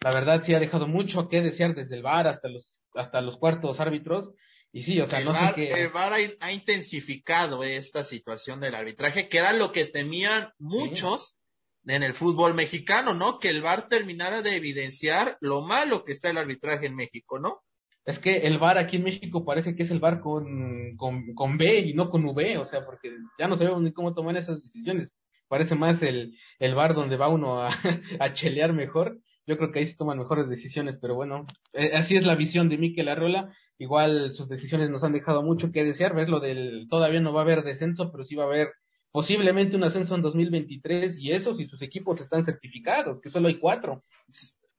[0.00, 3.38] la verdad sí ha dejado mucho que desear desde el VAR hasta los, hasta los
[3.38, 4.34] cuartos árbitros.
[4.72, 5.68] Y sí, o sea, no sé qué.
[5.68, 11.37] El VAR ha, intensificado esta situación del arbitraje, que era lo que temían muchos
[11.86, 13.38] en el fútbol mexicano, ¿no?
[13.38, 17.62] Que el VAR terminara de evidenciar lo malo que está el arbitraje en México, ¿no?
[18.04, 21.58] Es que el VAR aquí en México parece que es el VAR con, con, con
[21.58, 24.62] B y no con V, o sea, porque ya no sabemos ni cómo tomar esas
[24.62, 25.10] decisiones.
[25.48, 27.70] parece más el, el bar donde va uno a,
[28.20, 29.18] a chelear mejor.
[29.46, 32.68] Yo creo que ahí se toman mejores decisiones, pero bueno, eh, así es la visión
[32.68, 33.54] de Mikel Arrola.
[33.78, 36.14] Igual sus decisiones nos han dejado mucho que desear.
[36.14, 38.72] Ver lo del, todavía no va a haber descenso, pero sí va a haber
[39.10, 43.58] posiblemente un ascenso en 2023 y eso si sus equipos están certificados, que solo hay
[43.58, 44.04] cuatro.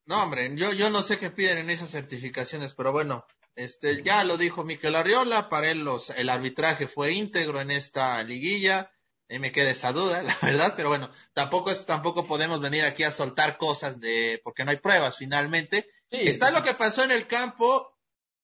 [0.06, 4.24] No, hombre, yo, yo no sé qué piden en esas certificaciones, pero bueno, este, ya
[4.24, 8.92] lo dijo Miquel Arriola, para él los, el arbitraje fue íntegro en esta liguilla,
[9.28, 13.04] y me queda esa duda, la verdad, pero bueno, tampoco es, tampoco podemos venir aquí
[13.04, 15.88] a soltar cosas de, porque no hay pruebas finalmente.
[16.10, 17.96] Está lo que pasó en el campo,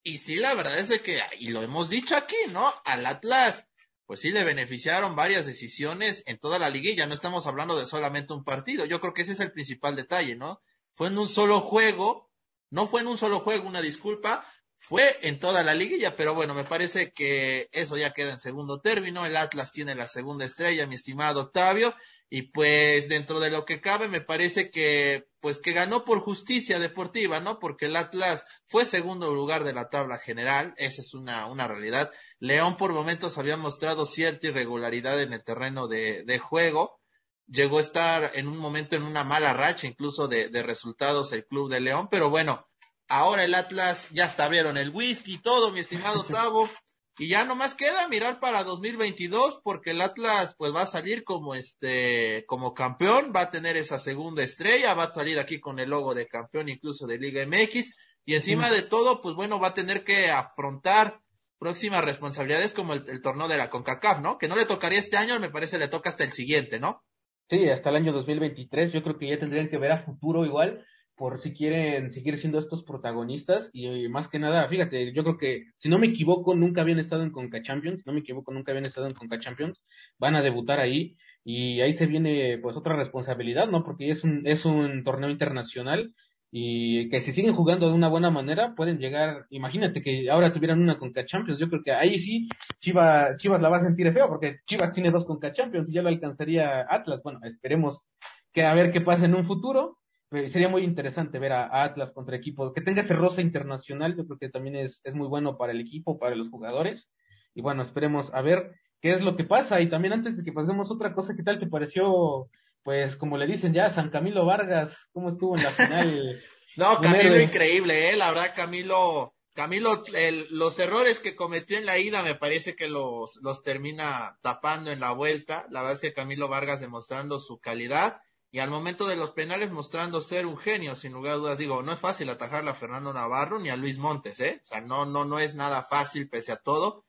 [0.03, 2.71] y sí, la verdad es de que, y lo hemos dicho aquí, ¿no?
[2.85, 3.64] Al Atlas,
[4.05, 8.33] pues sí le beneficiaron varias decisiones en toda la liguilla, no estamos hablando de solamente
[8.33, 10.61] un partido, yo creo que ese es el principal detalle, ¿no?
[10.93, 12.31] Fue en un solo juego,
[12.69, 14.45] no fue en un solo juego, una disculpa,
[14.77, 18.81] fue en toda la liguilla, pero bueno, me parece que eso ya queda en segundo
[18.81, 19.25] término.
[19.25, 21.95] El Atlas tiene la segunda estrella, mi estimado Octavio,
[22.29, 26.79] y pues dentro de lo que cabe me parece que pues que ganó por justicia
[26.79, 27.59] deportiva, ¿no?
[27.59, 32.11] Porque el Atlas fue segundo lugar de la tabla general, esa es una, una realidad.
[32.45, 36.99] León por momentos había mostrado cierta irregularidad en el terreno de, de juego,
[37.47, 41.45] llegó a estar en un momento en una mala racha incluso de, de resultados el
[41.45, 42.67] club de León, pero bueno,
[43.07, 46.69] Ahora el Atlas ya está vieron el whisky y todo, mi estimado Tavo.
[47.17, 51.55] Y ya nomás queda mirar para 2022 porque el Atlas pues va a salir como
[51.55, 55.91] este como campeón, va a tener esa segunda estrella, va a salir aquí con el
[55.91, 57.89] logo de campeón incluso de Liga MX
[58.25, 61.21] y encima de todo pues bueno va a tener que afrontar
[61.59, 64.37] próximas responsabilidades como el, torneo de la CONCACAF, ¿no?
[64.37, 67.01] Que no le tocaría este año, me parece le toca hasta el siguiente, ¿no?
[67.49, 70.85] Sí, hasta el año 2023, yo creo que ya tendrían que ver a futuro igual
[71.15, 75.63] por si quieren seguir siendo estos protagonistas y más que nada, fíjate, yo creo que
[75.77, 78.71] si no me equivoco nunca habían estado en Conca Champions, si no me equivoco nunca
[78.71, 79.81] habían estado en Conca Champions,
[80.19, 83.83] van a debutar ahí y ahí se viene pues otra responsabilidad, ¿no?
[83.83, 86.13] Porque es un es un torneo internacional
[86.57, 90.81] y que si siguen jugando de una buena manera pueden llegar, imagínate que ahora tuvieran
[90.81, 92.47] una Conca Champions, yo creo que ahí sí
[92.79, 96.01] Chivas Chivas la va a sentir feo porque Chivas tiene dos Conca Champions y ya
[96.01, 98.05] lo alcanzaría Atlas, bueno, esperemos
[98.53, 99.97] que a ver qué pasa en un futuro
[100.31, 104.25] eh, sería muy interesante ver a, Atlas contra equipos, que tenga ese rosa internacional, yo
[104.25, 107.09] creo que también es, es muy bueno para el equipo, para los jugadores.
[107.53, 109.81] Y bueno, esperemos a ver qué es lo que pasa.
[109.81, 112.49] Y también antes de que pasemos otra cosa, ¿qué tal te pareció,
[112.85, 116.39] pues como le dicen ya, San Camilo Vargas, cómo estuvo en la final?
[116.77, 118.15] no, Camilo increíble, ¿eh?
[118.15, 120.03] La verdad, Camilo, Camilo,
[120.51, 124.99] los errores que cometió en la ida me parece que los, los termina tapando en
[124.99, 125.65] la vuelta.
[125.71, 128.21] La verdad es que Camilo Vargas demostrando su calidad
[128.51, 131.57] y al momento de los penales mostrando ser un genio, sin lugar a dudas.
[131.57, 134.61] Digo, no es fácil atajarle a Fernando Navarro ni a Luis Montes, ¿eh?
[134.63, 137.03] O sea, no, no, no es nada fácil pese a todo.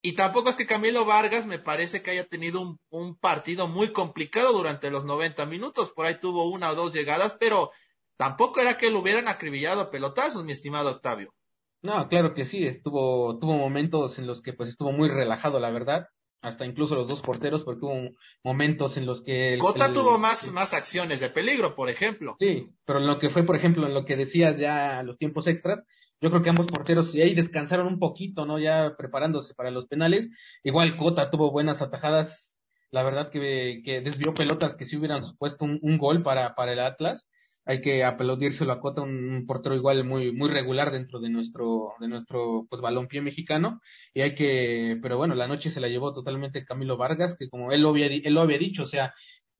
[0.00, 3.92] Y tampoco es que Camilo Vargas me parece que haya tenido un, un partido muy
[3.92, 5.90] complicado durante los 90 minutos.
[5.90, 7.70] Por ahí tuvo una o dos llegadas, pero
[8.16, 11.32] tampoco era que lo hubieran acribillado pelotazos, mi estimado Octavio.
[11.82, 15.70] No, claro que sí, estuvo, tuvo momentos en los que pues estuvo muy relajado, la
[15.70, 16.06] verdad
[16.40, 18.10] hasta incluso los dos porteros, porque hubo
[18.44, 19.54] momentos en los que...
[19.54, 22.36] El, Cota tuvo más, más acciones de peligro, por ejemplo.
[22.38, 25.46] Sí, pero en lo que fue, por ejemplo, en lo que decías ya los tiempos
[25.46, 25.82] extras,
[26.20, 28.58] yo creo que ambos porteros y ahí descansaron un poquito, ¿no?
[28.58, 30.28] Ya preparándose para los penales.
[30.64, 32.56] Igual Cota tuvo buenas atajadas,
[32.90, 36.72] la verdad que, que desvió pelotas que sí hubieran supuesto un, un gol para, para
[36.72, 37.26] el Atlas
[37.68, 42.08] hay que aplaudírselo a Cota, un, portero igual muy, muy regular dentro de nuestro, de
[42.08, 43.82] nuestro pues balompié mexicano,
[44.14, 47.70] y hay que, pero bueno, la noche se la llevó totalmente Camilo Vargas, que como
[47.70, 49.12] él lo había, él lo había dicho, o sea,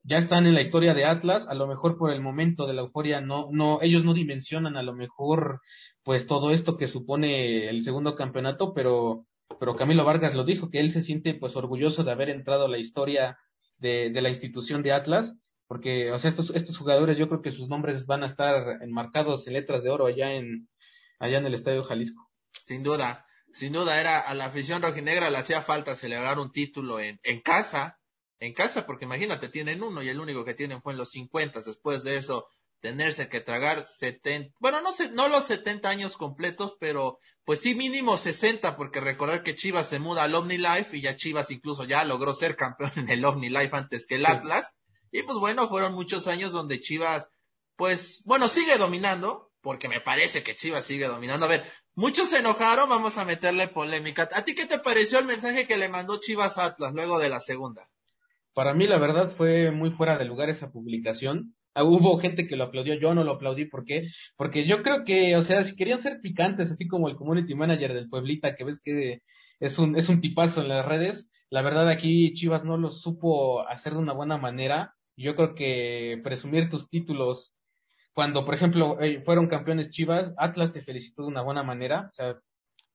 [0.03, 2.81] ya están en la historia de Atlas, a lo mejor por el momento de la
[2.81, 5.61] euforia no, no, ellos no dimensionan a lo mejor
[6.09, 9.27] pues todo esto que supone el segundo campeonato, pero,
[9.61, 12.69] pero Camilo Vargas lo dijo, que él se siente pues orgulloso de haber entrado a
[12.71, 13.39] la historia
[13.77, 15.35] de, de la institución de Atlas,
[15.67, 19.47] porque, o sea, estos, estos jugadores yo creo que sus nombres van a estar enmarcados
[19.47, 20.71] en letras de oro allá en,
[21.19, 22.31] allá en el Estadio Jalisco.
[22.65, 27.01] Sin duda, sin duda era a la afición rojinegra le hacía falta celebrar un título
[27.01, 27.99] en, en casa,
[28.41, 31.61] en casa, porque imagínate, tienen uno y el único que tienen fue en los 50,
[31.61, 32.49] después de eso
[32.81, 37.75] tenerse que tragar 70, bueno, no sé, no los 70 años completos, pero pues sí
[37.75, 42.05] mínimo 60, porque recordar que Chivas se muda al OmniLife y ya Chivas incluso ya
[42.05, 44.75] logró ser campeón en el OmniLife antes que el Atlas.
[45.11, 47.29] Y pues bueno, fueron muchos años donde Chivas,
[47.77, 51.47] pues bueno, sigue dominando, porque me parece que Chivas sigue dominando.
[51.47, 51.65] A ver,
[51.95, 54.29] muchos se enojaron, vamos a meterle polémica.
[54.35, 57.41] ¿A ti qué te pareció el mensaje que le mandó Chivas Atlas luego de la
[57.41, 57.89] segunda?
[58.55, 61.55] Para mí, la verdad, fue muy fuera de lugar esa publicación.
[61.79, 64.09] Ah, hubo gente que lo aplaudió, yo no lo aplaudí, ¿por qué?
[64.37, 67.95] Porque yo creo que, o sea, si querían ser picantes, así como el community manager
[67.95, 69.23] del Pueblita, que ves que
[69.61, 71.29] es un, es un tipazo en las redes.
[71.51, 74.95] La verdad aquí Chivas no lo supo hacer de una buena manera.
[75.17, 77.53] Yo creo que presumir tus títulos
[78.13, 82.13] cuando, por ejemplo, eh, fueron campeones Chivas, Atlas te felicitó de una buena manera, o
[82.13, 82.37] sea,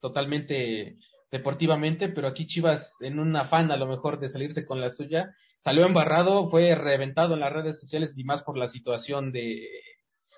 [0.02, 0.98] totalmente
[1.32, 5.34] deportivamente, pero aquí Chivas en un afán a lo mejor de salirse con la suya,
[5.64, 9.68] salió embarrado, fue reventado en las redes sociales y más por la situación de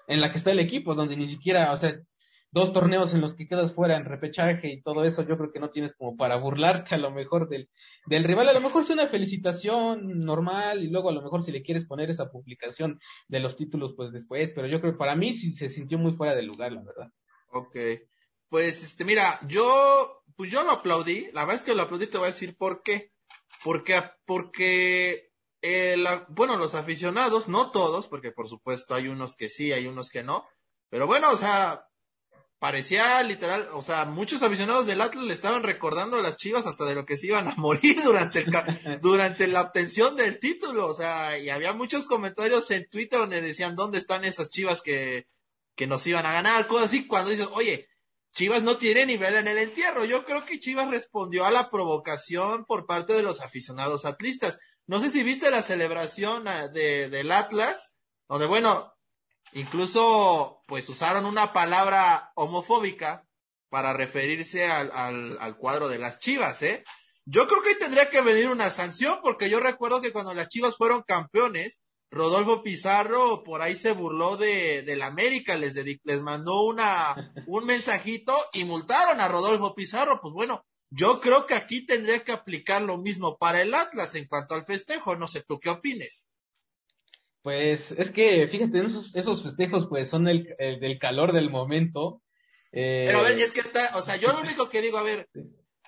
[0.07, 1.99] en la que está el equipo, donde ni siquiera, o sea,
[2.51, 5.59] dos torneos en los que quedas fuera en repechaje y todo eso, yo creo que
[5.59, 7.69] no tienes como para burlarte a lo mejor del,
[8.05, 8.47] del rival.
[8.49, 11.85] A lo mejor es una felicitación normal y luego a lo mejor si le quieres
[11.85, 15.53] poner esa publicación de los títulos, pues después, pero yo creo que para mí sí
[15.53, 17.11] se sintió muy fuera de lugar, la verdad.
[17.51, 17.75] Ok.
[18.47, 21.27] Pues, este, mira, yo, pues yo lo aplaudí.
[21.33, 23.11] La verdad es que lo aplaudí, te voy a decir por qué.
[23.65, 25.31] Porque, porque,
[25.63, 25.95] eh,
[26.27, 30.21] bueno, los aficionados, no todos, porque por supuesto hay unos que sí, hay unos que
[30.21, 30.47] no.
[30.91, 31.89] Pero bueno, o sea,
[32.59, 36.85] parecía literal, o sea, muchos aficionados del Atlas le estaban recordando a las Chivas hasta
[36.85, 40.93] de lo que se iban a morir durante el durante la obtención del título, o
[40.93, 45.25] sea, y había muchos comentarios en Twitter donde decían dónde están esas Chivas que
[45.75, 47.89] que nos iban a ganar, cosas así, cuando dices, "Oye,
[48.35, 52.65] Chivas no tiene nivel en el entierro." Yo creo que Chivas respondió a la provocación
[52.65, 54.59] por parte de los aficionados atlistas.
[54.85, 57.95] No sé si viste la celebración ah, de, del Atlas,
[58.27, 58.95] donde bueno,
[59.55, 63.25] Incluso, pues usaron una palabra homofóbica
[63.69, 66.83] para referirse al, al, al, cuadro de las Chivas, ¿eh?
[67.23, 70.75] Yo creo que tendría que venir una sanción, porque yo recuerdo que cuando las Chivas
[70.75, 71.79] fueron campeones,
[72.11, 78.33] Rodolfo Pizarro por ahí se burló de, del América, les, les mandó una, un mensajito
[78.53, 80.21] y multaron a Rodolfo Pizarro.
[80.21, 84.27] Pues bueno, yo creo que aquí tendría que aplicar lo mismo para el Atlas en
[84.27, 85.15] cuanto al festejo.
[85.15, 86.27] No sé, ¿tú qué opines?
[87.41, 92.21] Pues es que, fíjate, esos, esos festejos pues son el, el del calor del momento.
[92.71, 93.03] Eh...
[93.05, 95.29] Pero a ver, es que está, o sea, yo lo único que digo, a ver,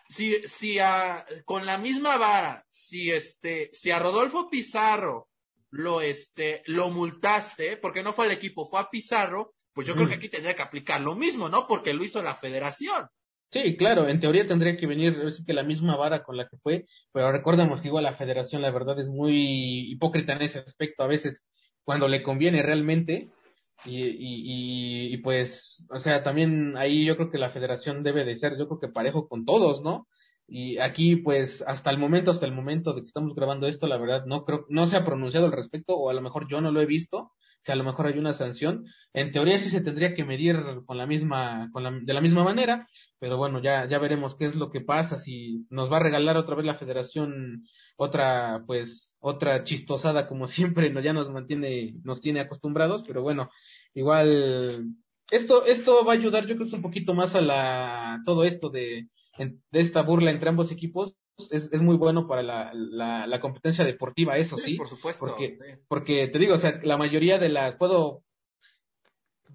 [0.09, 5.29] si, si a, con la misma vara, si este, si a Rodolfo Pizarro
[5.69, 10.07] lo este, lo multaste, porque no fue al equipo, fue a Pizarro, pues yo creo
[10.07, 11.67] que aquí tendría que aplicar lo mismo, ¿no?
[11.67, 13.07] Porque lo hizo la federación.
[13.51, 16.57] Sí, claro, en teoría tendría que venir sí que la misma vara con la que
[16.57, 21.03] fue, pero recordemos que igual la federación la verdad es muy hipócrita en ese aspecto
[21.03, 21.41] a veces
[21.85, 23.29] cuando le conviene realmente
[23.85, 28.35] y, y, y, pues, o sea, también ahí yo creo que la federación debe de
[28.35, 30.07] ser, yo creo que parejo con todos, ¿no?
[30.47, 33.97] Y aquí, pues, hasta el momento, hasta el momento de que estamos grabando esto, la
[33.97, 36.71] verdad, no creo, no se ha pronunciado al respecto, o a lo mejor yo no
[36.71, 37.31] lo he visto,
[37.63, 38.85] que a lo mejor hay una sanción.
[39.13, 42.43] En teoría sí se tendría que medir con la misma, con la, de la misma
[42.43, 42.87] manera,
[43.19, 46.37] pero bueno, ya, ya veremos qué es lo que pasa, si nos va a regalar
[46.37, 47.63] otra vez la federación
[47.97, 53.49] otra, pues, otra chistosada como siempre, no, ya nos mantiene, nos tiene acostumbrados, pero bueno,
[53.93, 54.93] igual,
[55.29, 58.69] esto, esto va a ayudar, yo creo que un poquito más a la, todo esto
[58.69, 61.15] de, de esta burla entre ambos equipos,
[61.51, 64.75] es, es muy bueno para la, la, la competencia deportiva, eso sí.
[64.75, 65.25] por supuesto.
[65.25, 68.23] Porque, porque te digo, o sea, la mayoría de las, puedo,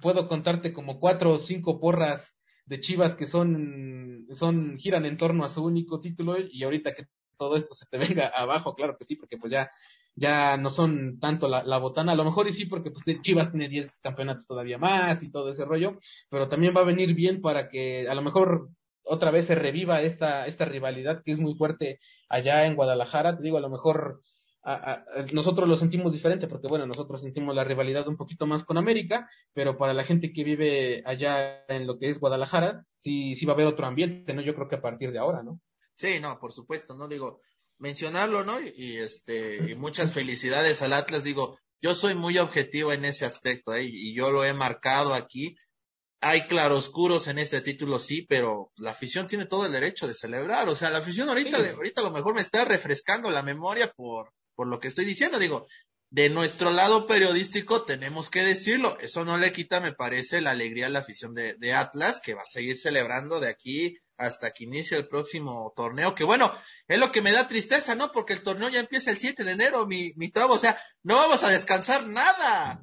[0.01, 5.45] puedo contarte como cuatro o cinco porras de Chivas que son, son, giran en torno
[5.45, 9.05] a su único título y ahorita que todo esto se te venga abajo, claro que
[9.05, 9.71] sí, porque pues ya,
[10.15, 13.51] ya no son tanto la, la botana, a lo mejor y sí, porque pues Chivas
[13.51, 15.99] tiene 10 campeonatos todavía más y todo ese rollo,
[16.31, 18.71] pero también va a venir bien para que a lo mejor
[19.05, 23.37] otra vez se reviva esta, esta rivalidad que es muy fuerte allá en Guadalajara.
[23.37, 24.23] Te digo, a lo mejor
[24.65, 28.79] a, nosotros lo sentimos diferente porque, bueno, nosotros sentimos la rivalidad un poquito más con
[28.79, 33.45] América, pero para la gente que vive allá en lo que es Guadalajara, sí, sí
[33.45, 34.43] va a haber otro ambiente, ¿no?
[34.43, 35.61] Yo creo que a partir de ahora, ¿no?
[35.97, 37.09] Sí, no, por supuesto, ¿no?
[37.09, 37.41] Digo,
[37.79, 38.61] mencionarlo, ¿no?
[38.61, 43.75] Y, este, y muchas felicidades al Atlas, digo, yo soy muy objetivo en ese aspecto,
[43.75, 43.85] ¿eh?
[43.85, 45.57] y yo lo he marcado aquí
[46.23, 50.69] hay claroscuros en este título, sí, pero la afición tiene todo el derecho de celebrar.
[50.69, 51.71] O sea, la afición ahorita, sí.
[51.71, 55.41] ahorita a lo mejor me está refrescando la memoria por, por lo que estoy diciendo.
[55.41, 55.67] Digo,
[56.11, 58.97] de nuestro lado periodístico tenemos que decirlo.
[59.01, 62.35] Eso no le quita, me parece, la alegría a la afición de, de Atlas, que
[62.35, 66.55] va a seguir celebrando de aquí hasta que inicie el próximo torneo, que bueno,
[66.87, 68.13] es lo que me da tristeza, ¿no?
[68.13, 71.17] Porque el torneo ya empieza el 7 de enero, mi, mi tabo, o sea, no
[71.17, 72.81] vamos a descansar nada.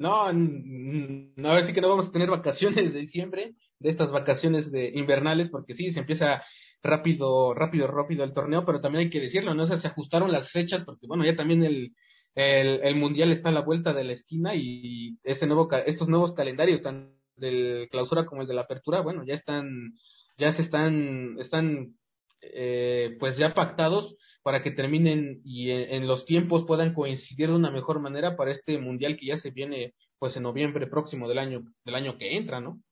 [0.00, 4.72] No, no, ahora sí que no vamos a tener vacaciones de diciembre, de estas vacaciones
[4.72, 6.42] de invernales, porque sí, se empieza
[6.82, 9.64] rápido, rápido, rápido el torneo, pero también hay que decirlo, ¿no?
[9.64, 11.92] O sea, se ajustaron las fechas, porque bueno, ya también el,
[12.34, 16.32] el, el mundial está a la vuelta de la esquina y este nuevo, estos nuevos
[16.32, 19.92] calendarios, tanto del clausura como el de la apertura, bueno, ya están,
[20.38, 21.94] ya se están, están,
[22.40, 27.70] eh, pues ya pactados para que terminen y en, los tiempos puedan coincidir de una
[27.70, 31.62] mejor manera para este mundial que ya se viene pues en noviembre próximo del año
[31.84, 32.82] del año que entra, ¿no?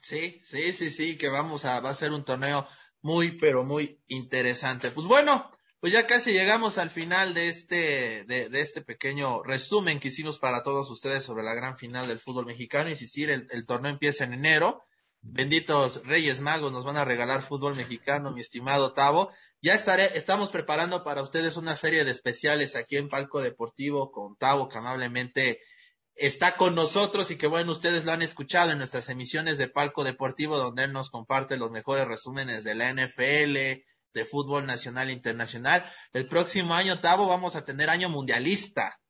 [0.00, 2.66] Sí, sí, sí, sí, que vamos a va a ser un torneo
[3.02, 4.90] muy, pero muy interesante.
[4.90, 10.00] Pues bueno, pues ya casi llegamos al final de este, de, de, este pequeño resumen
[10.00, 12.90] que hicimos para todos ustedes sobre la gran final del fútbol mexicano.
[12.90, 14.84] Insistir, el, el torneo empieza en enero.
[15.22, 19.30] Benditos Reyes Magos nos van a regalar fútbol mexicano, mi estimado Tavo.
[19.60, 24.36] Ya estaré, estamos preparando para ustedes una serie de especiales aquí en Palco Deportivo con
[24.36, 25.60] Tavo, que amablemente
[26.14, 30.04] está con nosotros y que bueno, ustedes lo han escuchado en nuestras emisiones de Palco
[30.04, 33.54] Deportivo, donde él nos comparte los mejores resúmenes de la NFL,
[34.14, 35.84] de fútbol nacional e internacional.
[36.12, 39.00] El próximo año, Tavo, vamos a tener año mundialista.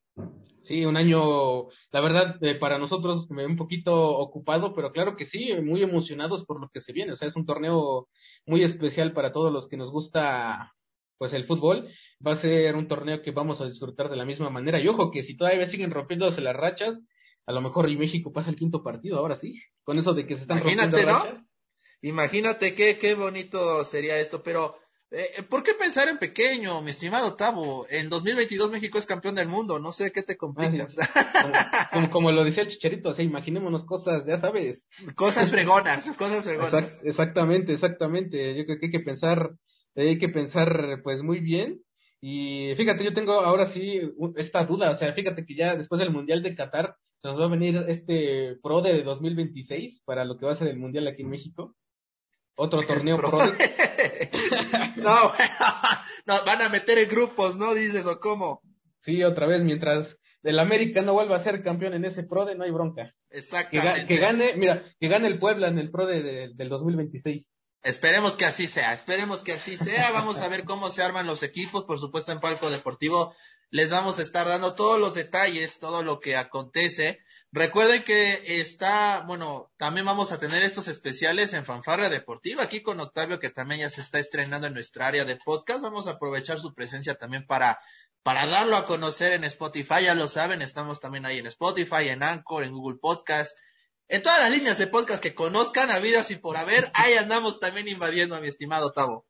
[0.69, 5.55] Sí, un año, la verdad, eh, para nosotros un poquito ocupado, pero claro que sí,
[5.63, 7.13] muy emocionados por lo que se viene.
[7.13, 8.07] O sea, es un torneo
[8.45, 10.75] muy especial para todos los que nos gusta
[11.17, 11.89] pues el fútbol.
[12.25, 14.79] Va a ser un torneo que vamos a disfrutar de la misma manera.
[14.79, 17.01] Y ojo que si todavía siguen rompiéndose las rachas,
[17.47, 20.37] a lo mejor y México pasa el quinto partido, ahora sí, con eso de que
[20.37, 21.49] se están Imagínate, ¿no?
[22.03, 24.77] Imagínate qué, qué bonito sería esto, pero
[25.11, 27.87] eh, ¿Por qué pensar en pequeño, mi estimado Tavo?
[27.89, 30.99] En 2022 México es campeón del mundo, no sé qué te complicas.
[31.93, 34.87] como, como, lo decía el Chicharito, o sea, imaginémonos cosas, ya sabes.
[35.15, 37.01] Cosas fregonas, cosas fregonas.
[37.05, 38.55] exactamente, exactamente.
[38.57, 39.55] Yo creo que hay que pensar,
[39.97, 41.83] hay que pensar pues muy bien.
[42.21, 44.01] Y fíjate, yo tengo ahora sí
[44.37, 47.47] esta duda, o sea, fíjate que ya después del Mundial de Qatar se nos va
[47.47, 51.23] a venir este Pro de 2026 para lo que va a ser el Mundial aquí
[51.23, 51.75] en México.
[52.57, 53.31] Otro torneo Pro.
[54.97, 55.33] no,
[56.27, 57.75] nos van a meter en grupos, ¿no?
[57.75, 58.63] Dices, ¿o cómo?
[59.03, 62.65] Sí, otra vez, mientras el América no vuelva a ser campeón en ese PRODE, no
[62.65, 63.15] hay bronca.
[63.31, 64.07] Exactamente.
[64.07, 67.47] Que, gane, mira, que gane el Puebla en el PRODE de, del 2026.
[67.83, 70.11] Esperemos que así sea, esperemos que así sea.
[70.13, 71.85] Vamos a ver cómo se arman los equipos.
[71.85, 73.35] Por supuesto, en Palco Deportivo
[73.71, 77.21] les vamos a estar dando todos los detalles, todo lo que acontece.
[77.51, 83.01] Recuerden que está, bueno, también vamos a tener estos especiales en Fanfarra Deportiva, aquí con
[83.01, 85.81] Octavio, que también ya se está estrenando en nuestra área de podcast.
[85.81, 87.79] Vamos a aprovechar su presencia también para,
[88.23, 92.23] para darlo a conocer en Spotify, ya lo saben, estamos también ahí en Spotify, en
[92.23, 93.59] Anchor, en Google Podcast,
[94.09, 97.89] en todas las líneas de podcast que conozcan, habidas y por haber, ahí andamos también
[97.89, 99.27] invadiendo a mi estimado Tavo.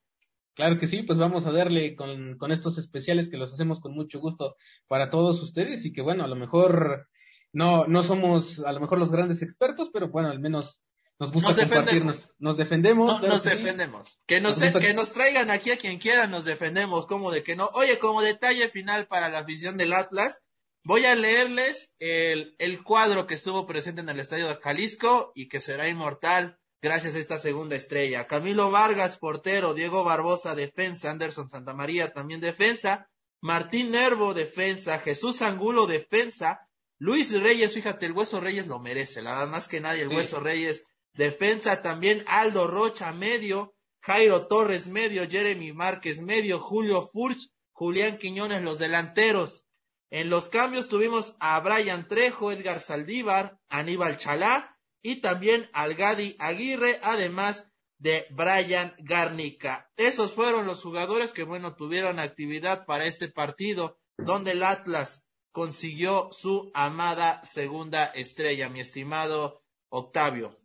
[0.54, 3.94] Claro que sí, pues vamos a darle con, con estos especiales que los hacemos con
[3.94, 4.56] mucho gusto
[4.88, 7.06] para todos ustedes y que bueno, a lo mejor
[7.52, 10.82] no, no somos a lo mejor los grandes expertos, pero bueno, al menos
[11.18, 12.28] nos gusta nos compartirnos.
[12.38, 13.20] Nos defendemos.
[13.22, 14.20] nos defendemos.
[14.26, 17.06] Que nos, que nos traigan aquí a quien quiera, nos defendemos.
[17.06, 17.68] Como de que no.
[17.74, 20.40] Oye, como detalle final para la afición del Atlas,
[20.84, 25.48] voy a leerles el, el cuadro que estuvo presente en el estadio de Jalisco y
[25.48, 28.28] que será inmortal gracias a esta segunda estrella.
[28.28, 35.88] Camilo Vargas, portero, Diego Barbosa, defensa, Anderson Santamaría, también defensa, Martín Nervo, defensa, Jesús Angulo,
[35.88, 36.67] defensa,
[36.98, 40.40] Luis Reyes, fíjate, el Hueso Reyes lo merece, la verdad más que nadie, el Hueso
[40.40, 48.18] Reyes, defensa también, Aldo Rocha, medio, Jairo Torres, medio, Jeremy Márquez, medio, Julio Furch, Julián
[48.18, 49.64] Quiñones, los delanteros.
[50.10, 56.34] En los cambios tuvimos a Brian Trejo, Edgar Saldívar, Aníbal Chalá y también al Gadi
[56.40, 57.66] Aguirre, además
[57.98, 59.90] de Brian Garnica.
[59.96, 66.28] Esos fueron los jugadores que, bueno, tuvieron actividad para este partido, donde el Atlas consiguió
[66.32, 70.56] su amada segunda estrella, mi estimado Octavio.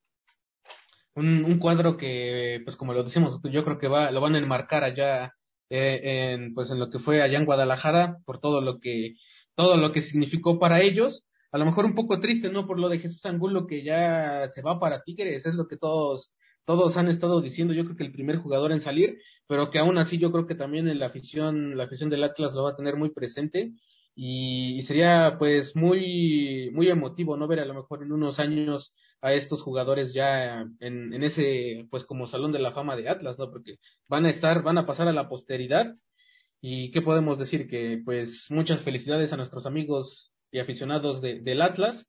[1.16, 4.84] Un, cuadro que, pues como lo decimos, yo creo que va, lo van a enmarcar
[4.84, 5.36] allá
[5.70, 9.16] eh, en, pues en lo que fue allá en Guadalajara, por todo lo que,
[9.56, 11.24] todo lo que significó para ellos.
[11.52, 12.66] A lo mejor un poco triste, ¿no?
[12.66, 16.34] Por lo de Jesús Angulo que ya se va para Tigres, es lo que todos,
[16.66, 20.00] todos han estado diciendo, yo creo que el primer jugador en salir, pero que aún
[20.00, 22.96] así yo creo que también la afición, la afición del Atlas lo va a tener
[22.96, 23.74] muy presente
[24.16, 29.34] y, sería pues muy muy emotivo no ver a lo mejor en unos años a
[29.34, 33.50] estos jugadores ya en, en ese pues como salón de la fama de Atlas no
[33.52, 35.96] porque van a estar van a pasar a la posteridad.
[36.66, 41.62] Y qué podemos decir que pues muchas felicidades a nuestros amigos y aficionados de, del
[41.62, 42.08] Atlas.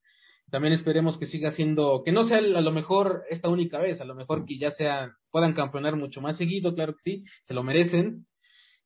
[0.51, 4.05] También esperemos que siga siendo que no sea a lo mejor esta única vez a
[4.05, 7.63] lo mejor que ya sea puedan campeonar mucho más seguido claro que sí se lo
[7.65, 8.27] merecen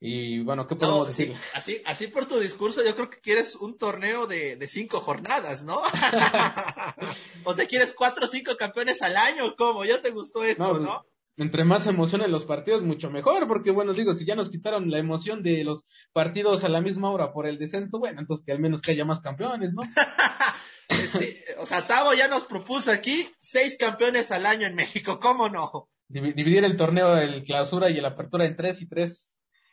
[0.00, 1.34] y bueno, ¿qué podemos decir?
[1.54, 5.64] así, así por tu discurso, yo creo que quieres un torneo de, de cinco jornadas,
[5.64, 5.80] ¿no?
[7.44, 9.84] o sea, quieres cuatro o cinco campeones al año, ¿cómo?
[9.84, 11.04] ¿Ya te gustó esto, no?
[11.36, 14.90] Entre más emoción en los partidos, mucho mejor, porque bueno, digo, si ya nos quitaron
[14.90, 18.52] la emoción de los partidos a la misma hora por el descenso, bueno, entonces que
[18.52, 19.82] al menos que haya más campeones, ¿no?
[21.58, 25.88] o sea, Tavo ya nos propuso aquí seis campeones al año en México, ¿cómo no?
[26.08, 29.27] Dividir el torneo, el clausura y el apertura en tres y tres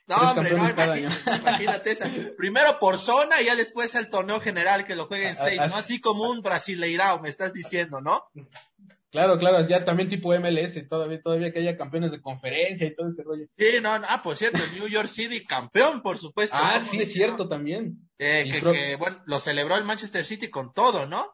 [0.08, 0.70] no, hombre, no,
[1.38, 2.12] imagínate, esa.
[2.38, 5.76] Primero por zona y ya después el torneo general que lo jueguen seis, ¿no?
[5.76, 8.24] Así como un brasileirao, me estás diciendo, ¿no?
[9.16, 13.10] Claro, claro, ya también tipo MLS, todavía, todavía que haya campeones de conferencia y todo
[13.10, 13.46] ese rollo.
[13.58, 16.58] Sí, no, no, ah, por cierto, New York City campeón, por supuesto.
[16.60, 18.10] Ah, sí, es cierto también.
[18.20, 21.34] Eh, que, que, bueno, lo celebró el Manchester City con todo, ¿no?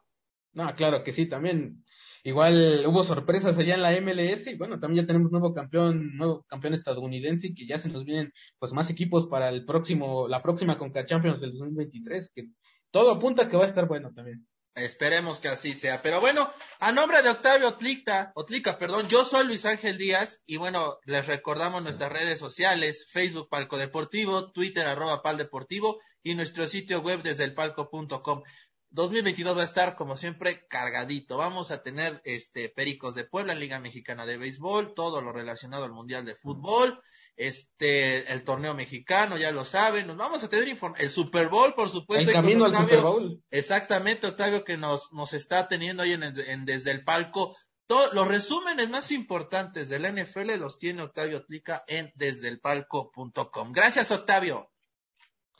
[0.54, 1.84] No, claro que sí, también.
[2.24, 6.44] Igual hubo sorpresas allá en la MLS y bueno, también ya tenemos nuevo campeón, nuevo
[6.48, 10.44] campeón estadounidense y que ya se nos vienen pues más equipos para el próximo, la
[10.44, 12.50] próxima Conca Champions del 2023, que
[12.92, 14.46] todo apunta que va a estar bueno también.
[14.76, 16.02] Esperemos que así sea.
[16.02, 16.50] Pero bueno,
[16.80, 21.28] a nombre de Octavio Otlica, Otlica, perdón, yo soy Luis Ángel Díaz y bueno, les
[21.28, 27.22] recordamos nuestras redes sociales, Facebook Palco Deportivo, Twitter arroba Pal Deportivo y nuestro sitio web
[27.22, 28.44] desde el palco.com.
[28.92, 31.38] 2022 va a estar como siempre cargadito.
[31.38, 35.92] Vamos a tener este Pericos de Puebla, Liga Mexicana de Béisbol, todo lo relacionado al
[35.92, 37.02] Mundial de Fútbol
[37.36, 41.90] este, el torneo mexicano, ya lo saben, nos vamos a tener el Super Bowl, por
[41.90, 42.30] supuesto.
[42.30, 43.44] El camino al Super Bowl.
[43.50, 47.58] Exactamente, Octavio, que nos, nos está teniendo ahí en, desde el palco.
[47.88, 53.72] Todos los resúmenes más importantes del NFL los tiene Octavio Tlica en desdeelpalco.com.
[53.74, 54.71] Gracias, Octavio.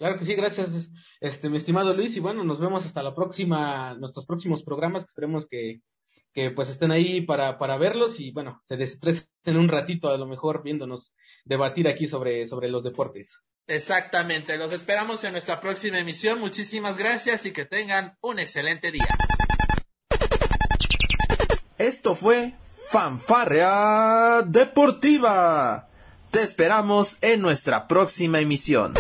[0.02, 0.68] Claro que sí, gracias,
[1.20, 5.10] este, mi estimado Luis, y bueno, nos vemos hasta la próxima, nuestros próximos programas, que
[5.10, 5.82] esperemos que,
[6.34, 10.26] que pues estén ahí para, para verlos y bueno, se desestresen un ratito a lo
[10.26, 11.14] mejor viéndonos
[11.46, 13.30] debatir aquí sobre, sobre los deportes.
[13.68, 16.40] Exactamente, los esperamos en nuestra próxima emisión.
[16.40, 19.08] Muchísimas gracias y que tengan un excelente día.
[21.78, 22.56] Esto fue
[22.90, 25.90] Fanfarrea Deportiva.
[26.32, 28.96] Te esperamos en nuestra próxima emisión.